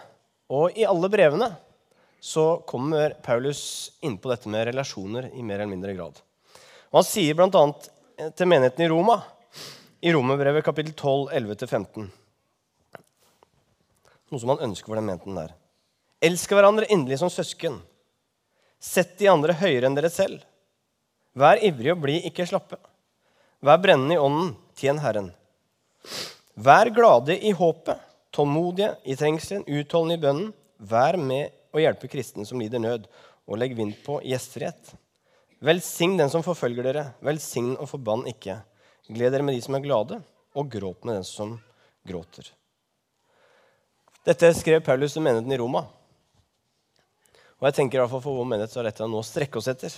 Og 0.53 0.77
i 0.79 0.87
alle 0.89 1.11
brevene 1.13 1.51
så 2.21 2.59
kommer 2.69 3.15
Paulus 3.23 3.91
inn 4.05 4.19
på 4.19 4.31
dette 4.31 4.51
med 4.51 4.67
relasjoner 4.69 5.31
i 5.35 5.43
mer 5.43 5.61
eller 5.61 5.73
mindre 5.73 5.95
grad. 5.97 6.19
Og 6.91 7.01
han 7.01 7.07
sier 7.07 7.37
bl.a. 7.39 7.65
til 8.37 8.51
menigheten 8.51 8.85
i 8.85 8.91
Roma, 8.91 9.21
i 10.01 10.13
Romerbrevet 10.15 10.65
kapittel 10.67 10.95
12, 10.95 11.33
11-15 11.35 12.09
Noe 14.29 14.41
som 14.43 14.53
han 14.53 14.67
ønsker 14.69 14.91
for 14.91 14.99
den 14.99 15.07
menigheten 15.09 15.39
der. 15.39 15.55
Elsk 16.21 16.53
hverandre 16.53 16.89
inderlig 16.93 17.17
som 17.23 17.31
søsken. 17.33 17.79
Sett 18.77 19.17
de 19.19 19.31
andre 19.33 19.57
høyere 19.57 19.89
enn 19.89 19.97
dere 19.97 20.11
selv. 20.13 20.43
Vær 21.39 21.61
ivrig 21.63 21.93
og 21.95 22.01
bli 22.03 22.19
ikke 22.27 22.47
slappe. 22.49 22.79
Vær 23.63 23.79
brennende 23.83 24.17
i 24.17 24.23
ånden, 24.23 24.55
tjen 24.79 24.99
Herren. 25.03 25.31
Vær 26.59 26.91
glade 26.95 27.37
i 27.39 27.53
håpet, 27.55 28.01
tålmodige 28.35 28.95
i 29.07 29.15
trengselen, 29.19 29.67
utholdende 29.67 30.19
i 30.19 30.23
bønnen. 30.23 30.49
Vær 30.79 31.19
med 31.21 31.55
og 31.75 31.83
hjelpe 31.83 32.11
kristne 32.11 32.47
som 32.47 32.59
lider 32.63 32.83
nød, 32.83 33.07
og 33.47 33.61
legg 33.61 33.77
vind 33.79 33.95
på 34.05 34.19
gjestfrihet. 34.27 34.95
Velsign 35.65 36.17
den 36.19 36.31
som 36.31 36.45
forfølger 36.47 36.87
dere, 36.87 37.05
velsign 37.25 37.75
og 37.77 37.89
forbann 37.91 38.27
ikke. 38.31 38.61
Gled 39.09 39.35
dere 39.35 39.47
med 39.47 39.57
de 39.57 39.63
som 39.65 39.79
er 39.79 39.85
glade, 39.85 40.21
og 40.55 40.71
gråt 40.71 41.07
med 41.07 41.19
den 41.19 41.27
som 41.27 41.57
gråter. 42.07 42.51
Dette 44.27 44.51
skrev 44.55 44.83
Paulus 44.85 45.15
til 45.15 45.25
menigheten 45.25 45.55
i 45.55 45.59
Roma. 45.61 45.87
Og 47.59 47.67
jeg 47.69 47.79
tenker 47.79 47.99
i 47.99 48.03
hvert 48.03 48.13
fall 48.13 48.23
For 48.23 48.39
vår 48.39 48.47
menighet 48.47 48.75
så 48.75 48.83
er 48.83 48.91
dette 48.91 49.07
noe 49.09 49.25
å 49.25 49.27
strekke 49.27 49.59
oss 49.59 49.71
etter. 49.71 49.95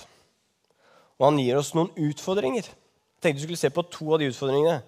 Og 1.21 1.27
han 1.29 1.41
gir 1.43 1.59
oss 1.61 1.75
noen 1.77 1.93
utfordringer. 2.01 2.65
Jeg 2.65 3.21
tenkte 3.21 3.43
vi 3.43 3.47
skulle 3.51 3.61
se 3.61 3.71
på 3.75 3.85
to 3.93 4.09
av 4.15 4.23
de 4.23 4.31
utfordringene. 4.33 4.81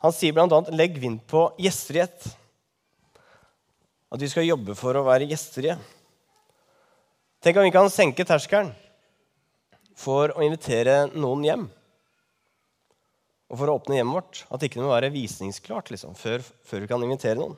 Han 0.00 0.14
sier 0.16 0.32
bl.a.: 0.32 0.62
Legg 0.72 0.96
vind 1.02 1.20
på 1.28 1.50
gjestfrihet. 1.60 2.30
At 4.08 4.22
vi 4.22 4.30
skal 4.32 4.48
jobbe 4.48 4.76
for 4.78 4.96
å 4.96 5.04
være 5.04 5.28
gjestfrie. 5.28 5.76
Tenk 7.44 7.60
om 7.60 7.66
vi 7.66 7.74
kan 7.74 7.90
senke 7.92 8.24
terskelen 8.24 8.72
for 9.96 10.32
å 10.32 10.44
invitere 10.46 11.10
noen 11.12 11.44
hjem. 11.44 11.66
Og 13.52 13.60
for 13.60 13.70
å 13.70 13.76
åpne 13.76 13.98
hjemmet 13.98 14.16
vårt. 14.16 14.42
At 14.48 14.62
det 14.62 14.70
ikke 14.70 14.82
må 14.82 14.94
være 14.94 15.12
visningsklart 15.12 15.92
liksom, 15.92 16.16
før, 16.18 16.40
før 16.66 16.82
vi 16.82 16.90
kan 16.90 17.04
invitere 17.04 17.38
noen. 17.38 17.56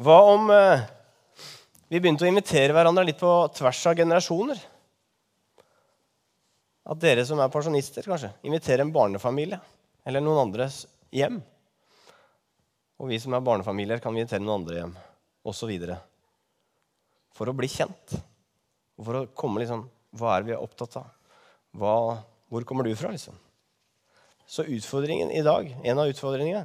Hva 0.00 0.16
om 0.32 0.48
eh, 0.54 0.86
vi 1.92 2.00
begynte 2.00 2.24
å 2.24 2.30
invitere 2.30 2.72
hverandre 2.72 3.04
litt 3.04 3.20
på 3.20 3.30
tvers 3.58 3.82
av 3.90 3.98
generasjoner? 4.00 4.60
At 6.90 6.98
dere 6.98 7.22
som 7.26 7.38
er 7.38 7.52
pensjonister, 7.52 8.06
kanskje, 8.06 8.32
inviterer 8.46 8.82
en 8.82 8.94
barnefamilie 8.94 9.60
eller 10.08 10.24
noen 10.24 10.40
andres 10.48 10.82
hjem. 11.14 11.38
Og 13.00 13.12
vi 13.12 13.18
som 13.22 13.36
er 13.36 13.44
barnefamilier, 13.46 14.02
kan 14.02 14.16
invitere 14.16 14.42
noen 14.42 14.60
andre 14.60 14.80
hjem, 14.80 14.96
osv. 15.46 15.70
For 17.36 17.50
å 17.50 17.54
bli 17.56 17.70
kjent. 17.70 18.16
For 19.00 19.22
å 19.22 19.28
komme 19.36 19.62
liksom 19.62 19.86
Hva 20.18 20.34
er 20.34 20.42
vi 20.42 20.52
er 20.56 20.58
opptatt 20.58 20.96
av? 20.98 21.06
Hva, 21.78 21.94
hvor 22.50 22.64
kommer 22.66 22.82
du 22.82 22.90
fra, 22.98 23.12
liksom? 23.14 23.36
Så 24.42 24.64
utfordringen 24.66 25.30
i 25.30 25.44
dag, 25.46 25.68
en 25.86 26.00
av 26.02 26.10
utfordringene, 26.10 26.64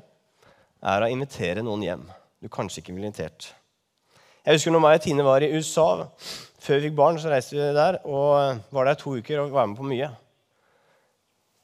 er 0.82 1.06
å 1.06 1.10
invitere 1.14 1.62
noen 1.62 1.86
hjem 1.86 2.08
du 2.42 2.50
kanskje 2.50 2.82
ikke 2.82 2.96
ville 2.96 3.12
invitert. 3.12 3.52
Jeg 4.46 4.60
husker 4.60 4.74
når 4.76 4.82
meg 4.84 5.00
og 5.00 5.02
Tine 5.02 5.24
var 5.26 5.42
i 5.42 5.48
USA. 5.58 6.06
Før 6.62 6.78
vi 6.78 6.84
fikk 6.86 6.98
barn, 6.98 7.16
så 7.18 7.32
reiste 7.32 7.56
vi 7.58 7.66
der 7.74 7.96
og 8.06 8.60
var 8.76 8.86
der 8.86 8.98
to 9.02 9.16
uker 9.18 9.40
og 9.42 9.56
var 9.56 9.66
med 9.66 9.80
på 9.80 9.88
mye. 9.90 10.12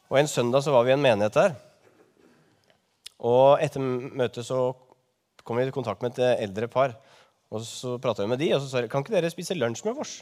Og 0.10 0.18
En 0.18 0.28
søndag 0.28 0.64
så 0.66 0.74
var 0.74 0.88
vi 0.88 0.90
i 0.90 0.96
en 0.96 1.04
menighet 1.04 1.38
der. 1.38 1.54
Og 3.22 3.62
Etter 3.62 3.86
møtet 3.86 4.48
så 4.48 4.72
kom 5.46 5.62
vi 5.62 5.68
i 5.70 5.76
kontakt 5.76 6.02
med 6.02 6.18
et 6.18 6.42
eldre 6.48 6.68
par. 6.68 6.96
Og 7.52 7.62
Så 7.62 8.00
prata 8.02 8.26
vi 8.26 8.32
med 8.34 8.42
de, 8.42 8.50
og 8.56 8.64
så 8.64 8.72
sa 8.72 8.82
de 8.82 8.90
kan 8.90 9.06
ikke 9.06 9.14
dere 9.14 9.30
spise 9.30 9.54
lunsj 9.54 9.86
med 9.86 10.02
oss. 10.02 10.16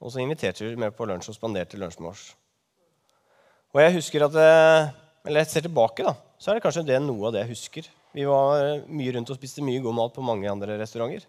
Og 0.00 0.08
så 0.08 0.24
inviterte 0.24 0.64
vi 0.64 0.80
med 0.80 0.96
på 0.96 1.04
lunsj 1.04 1.34
og 1.34 1.36
spanderte 1.36 1.76
lunsj 1.76 2.00
med 2.00 2.14
oss. 2.14 2.24
Og 3.74 3.82
jeg 3.82 3.98
husker 3.98 4.24
at, 4.24 4.40
eller 5.26 5.44
jeg 5.44 5.52
ser 5.52 5.68
tilbake, 5.68 6.00
da, 6.08 6.16
så 6.38 6.50
er 6.50 6.56
det 6.56 6.64
kanskje 6.64 6.88
det 6.88 7.02
noe 7.04 7.28
av 7.28 7.36
det 7.36 7.44
jeg 7.44 7.52
husker. 7.52 7.92
Vi 8.16 8.24
var 8.24 8.82
mye 8.88 9.12
rundt 9.18 9.36
og 9.36 9.36
spiste 9.36 9.60
mye 9.64 9.84
god 9.84 10.00
mat 10.00 10.16
på 10.16 10.24
mange 10.24 10.48
andre 10.48 10.80
restauranter. 10.80 11.28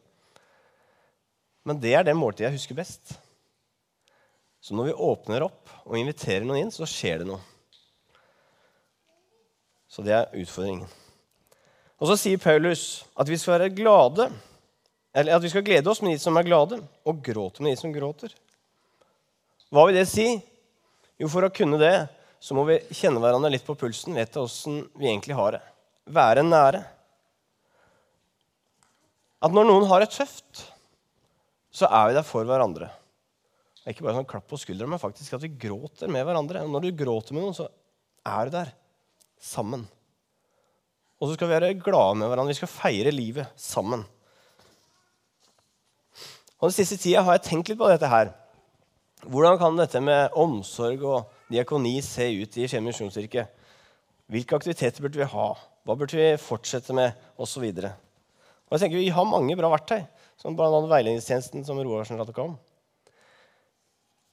Men 1.64 1.80
det 1.80 1.94
er 1.96 2.06
det 2.08 2.16
måltidet 2.18 2.50
jeg 2.50 2.58
husker 2.58 2.78
best. 2.78 3.16
Så 4.64 4.76
når 4.76 4.92
vi 4.92 5.00
åpner 5.10 5.46
opp 5.46 5.72
og 5.84 5.98
inviterer 6.00 6.46
noen 6.48 6.66
inn, 6.66 6.72
så 6.72 6.88
skjer 6.88 7.24
det 7.24 7.28
noe. 7.28 7.42
Så 9.92 10.04
det 10.04 10.16
er 10.16 10.40
utfordringen. 10.40 10.88
Og 12.00 12.10
så 12.10 12.18
sier 12.20 12.42
Paulus 12.42 13.04
at 13.20 13.30
vi 13.30 13.38
skal 13.40 13.58
være 13.58 13.76
glade, 13.76 14.30
eller 15.14 15.38
at 15.38 15.44
vi 15.44 15.52
skal 15.52 15.66
glede 15.66 15.92
oss 15.92 16.02
med 16.04 16.16
de 16.16 16.24
som 16.24 16.36
er 16.40 16.48
glade, 16.48 16.80
og 17.06 17.22
gråte 17.24 17.64
med 17.64 17.76
de 17.76 17.80
som 17.80 17.94
gråter. 17.94 18.34
Hva 19.74 19.86
vil 19.88 20.00
det 20.00 20.08
si? 20.10 20.28
Jo, 21.22 21.30
for 21.32 21.46
å 21.46 21.54
kunne 21.54 21.80
det 21.80 21.96
så 22.44 22.58
må 22.58 22.66
vi 22.68 22.82
kjenne 22.92 23.22
hverandre 23.24 23.54
litt 23.54 23.64
på 23.64 23.76
pulsen, 23.80 24.18
vite 24.18 24.42
åssen 24.42 24.82
vi 25.00 25.08
egentlig 25.08 25.38
har 25.38 25.56
det. 25.56 25.62
Være 26.12 26.44
nære. 26.44 26.82
At 29.44 29.56
når 29.56 29.70
noen 29.70 29.88
har 29.88 30.04
det 30.04 30.12
tøft, 30.12 30.66
så 31.74 31.90
er 31.90 32.10
vi 32.10 32.18
der 32.18 32.28
for 32.28 32.46
hverandre. 32.48 32.92
Det 33.84 33.90
er 33.90 33.96
ikke 33.96 34.06
bare 34.06 34.20
sånn 34.20 34.30
klapp 34.30 34.46
på 34.48 34.60
skuldra, 34.62 34.88
men 34.88 35.02
faktisk 35.02 35.36
at 35.36 35.44
vi 35.44 35.56
gråter 35.60 36.12
med 36.12 36.24
hverandre. 36.28 36.62
Når 36.70 36.86
du 36.86 36.92
gråter 37.02 37.36
med 37.36 37.44
noen, 37.44 37.58
så 37.58 37.66
er 38.30 38.48
du 38.48 38.54
der 38.54 38.70
sammen. 39.42 39.88
Og 41.20 41.28
så 41.28 41.36
skal 41.36 41.50
vi 41.50 41.58
være 41.58 41.80
glade 41.82 42.20
med 42.20 42.30
hverandre. 42.30 42.54
Vi 42.54 42.62
skal 42.62 42.72
feire 42.72 43.12
livet 43.12 43.50
sammen. 43.60 44.06
Og 46.62 46.70
Den 46.70 46.78
siste 46.78 46.96
tida 46.96 47.26
har 47.26 47.36
jeg 47.36 47.48
tenkt 47.50 47.74
litt 47.74 47.82
på 47.82 47.90
dette 47.92 48.08
her. 48.08 48.32
Hvordan 49.28 49.60
kan 49.60 49.76
dette 49.80 50.00
med 50.04 50.36
omsorg 50.40 51.04
og 51.04 51.36
diakoni 51.52 51.98
se 52.04 52.30
ut 52.40 52.56
i 52.60 52.70
Skien 52.72 52.84
misjonskirke? 52.86 53.48
Hvilke 54.32 54.56
aktiviteter 54.56 55.04
burde 55.04 55.20
vi 55.20 55.28
ha? 55.28 55.50
Hva 55.84 55.96
burde 56.00 56.16
vi 56.16 56.30
fortsette 56.40 56.96
med? 56.96 57.16
Og 57.36 57.50
så 57.52 57.60
videre. 57.64 57.96
Og 58.68 58.76
jeg 58.76 58.86
tenker 58.86 59.04
Vi 59.04 59.12
har 59.16 59.28
mange 59.28 59.56
bra 59.60 59.72
verktøy, 59.74 60.06
som 60.44 60.58
bl.a. 60.60 60.82
veiledningstjenesten 60.92 61.64
som 61.64 61.80
Roar 61.80 62.04
snakket 62.04 62.42
om. 62.44 62.58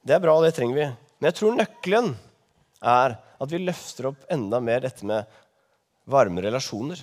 Det 0.03 0.17
er 0.17 0.23
bra, 0.23 0.35
det 0.43 0.57
trenger 0.57 0.75
vi. 0.75 0.87
Men 1.21 1.29
jeg 1.31 1.37
tror 1.39 1.55
nøkkelen 1.55 2.09
er 2.83 3.15
at 3.15 3.53
vi 3.53 3.61
løfter 3.63 4.09
opp 4.11 4.25
enda 4.33 4.59
mer 4.65 4.83
dette 4.83 5.07
med 5.07 5.39
varme 6.11 6.43
relasjoner. 6.43 6.99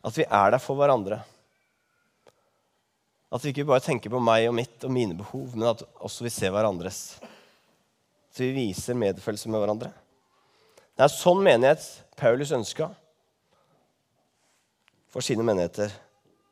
At 0.00 0.16
vi 0.16 0.24
er 0.24 0.54
der 0.54 0.64
for 0.64 0.80
hverandre. 0.80 1.20
At 3.28 3.44
vi 3.44 3.52
ikke 3.52 3.68
bare 3.68 3.84
tenker 3.84 4.14
på 4.14 4.24
meg 4.24 4.48
og 4.48 4.56
mitt 4.56 4.88
og 4.88 4.94
mine 4.94 5.18
behov, 5.18 5.52
men 5.52 5.68
at 5.74 5.84
også 6.00 6.24
vi 6.24 6.32
ser 6.32 6.56
hverandres. 6.56 7.18
Så 8.32 8.46
vi 8.46 8.54
viser 8.56 8.96
medfølelse 8.96 9.52
med 9.52 9.60
hverandre. 9.60 9.92
Det 10.96 11.04
er 11.04 11.12
sånn 11.12 11.44
menighet 11.44 11.84
Paulus 12.16 12.56
ønska 12.56 12.88
for 15.12 15.20
sine 15.24 15.44
menigheter 15.44 15.92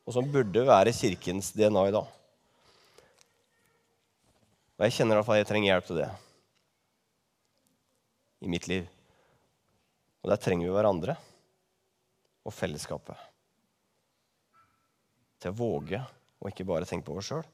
og 0.07 0.15
som 0.15 0.29
burde 0.31 0.63
være 0.67 0.95
kirkens 0.95 1.51
DNA 1.57 1.89
i 1.89 1.95
dag. 1.97 2.13
Og 4.77 4.85
jeg 4.87 4.95
kjenner 4.95 5.17
i 5.17 5.19
hvert 5.19 5.27
fall 5.27 5.41
jeg 5.41 5.49
trenger 5.49 5.73
hjelp 5.73 5.89
til 5.89 6.01
det 6.03 6.11
i 8.45 8.51
mitt 8.53 8.69
liv. 8.71 8.87
Og 10.23 10.31
der 10.31 10.41
trenger 10.43 10.69
vi 10.69 10.75
hverandre 10.77 11.17
og 12.47 12.55
fellesskapet. 12.55 13.17
Til 15.43 15.53
å 15.53 15.59
våge 15.59 16.01
og 16.39 16.51
ikke 16.53 16.69
bare 16.69 16.87
tenke 16.89 17.09
på 17.09 17.17
oss 17.19 17.33
sjøl. 17.33 17.47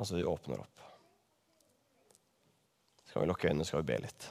Altså 0.00 0.16
vi 0.16 0.24
åpner 0.24 0.62
opp. 0.62 0.86
Skal 3.10 3.24
vi 3.24 3.28
lukke 3.28 3.50
øynene, 3.50 3.66
skal 3.66 3.82
vi 3.82 3.90
be 3.90 4.04
litt. 4.06 4.30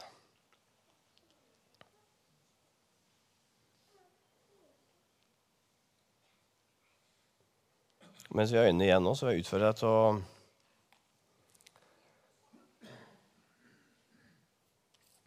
Mens 8.30 8.52
vi 8.54 8.60
har 8.60 8.68
øynene 8.70 8.86
igjen 8.86 9.04
nå, 9.04 9.16
så 9.18 9.26
vil 9.26 9.38
jeg 9.38 9.46
utfordre 9.46 9.72
deg 9.72 9.80
til 9.82 9.90
å 9.90 10.04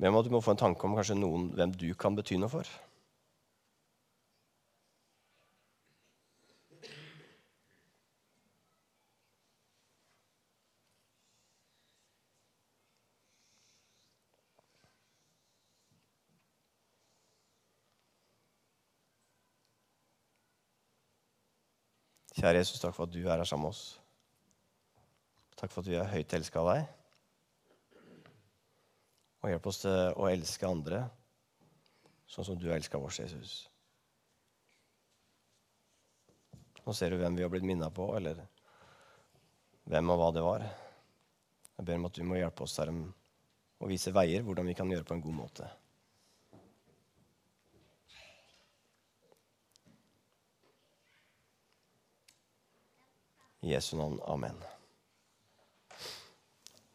Hvem 0.03 0.17
at 0.19 0.27
du 0.27 0.33
må 0.35 0.41
få 0.43 0.57
en 0.57 0.59
tanke 0.59 0.83
om 0.87 0.97
kanskje 0.99 1.15
noen 1.15 1.45
hvem 1.55 1.73
du 1.79 1.93
kan 1.95 2.17
bety 2.19 2.35
noe 2.43 2.51
for. 2.51 2.67
Kjære 22.33 22.63
Jesus, 22.63 22.81
takk 22.81 22.95
for 22.97 23.05
at 23.05 23.13
du 23.13 23.21
er 23.27 23.37
her 23.37 23.45
sammen 23.45 23.69
med 23.69 23.75
oss. 23.75 24.01
Takk 25.59 25.73
for 25.73 25.83
at 25.83 25.91
vi 25.91 25.99
er 26.01 26.09
høyt 26.09 26.33
elska 26.39 26.63
av 26.63 26.71
deg. 26.73 26.87
Og 29.43 29.51
hjelp 29.51 29.69
oss 29.69 29.83
til 29.83 30.17
å 30.17 30.31
elske 30.31 30.69
andre 30.69 31.03
sånn 32.33 32.47
som 32.49 32.57
du 32.59 32.71
har 32.71 32.79
elska 32.79 32.99
oss, 32.99 33.19
Jesus. 33.21 33.57
Nå 36.83 36.95
ser 36.97 37.13
du 37.13 37.19
hvem 37.21 37.37
vi 37.37 37.45
har 37.45 37.53
blitt 37.53 37.67
minna 37.67 37.91
på, 37.95 38.09
eller 38.17 38.41
hvem 39.91 40.15
og 40.15 40.19
hva 40.23 40.31
det 40.35 40.47
var. 40.47 40.65
Jeg 41.77 41.87
ber 41.87 42.01
om 42.01 42.09
at 42.09 42.17
du 42.17 42.25
må 42.27 42.41
hjelpe 42.41 42.65
oss 42.65 42.79
her 42.81 42.91
og 42.93 43.91
vise 43.91 44.15
veier 44.15 44.45
hvordan 44.47 44.71
vi 44.71 44.79
kan 44.79 44.91
gjøre 44.91 45.07
på 45.07 45.19
en 45.19 45.25
god 45.27 45.37
måte. 45.37 45.69
I 53.63 53.75
Jesu 53.75 53.97
navn. 53.97 54.21
Amen. 54.27 54.65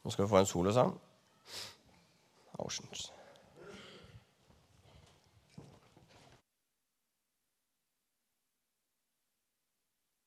Nå 0.04 0.12
skal 0.12 0.26
vi 0.26 0.30
få 0.30 0.38
en 0.38 0.46
solosang. 0.46 1.02
Oceans. 2.60 3.14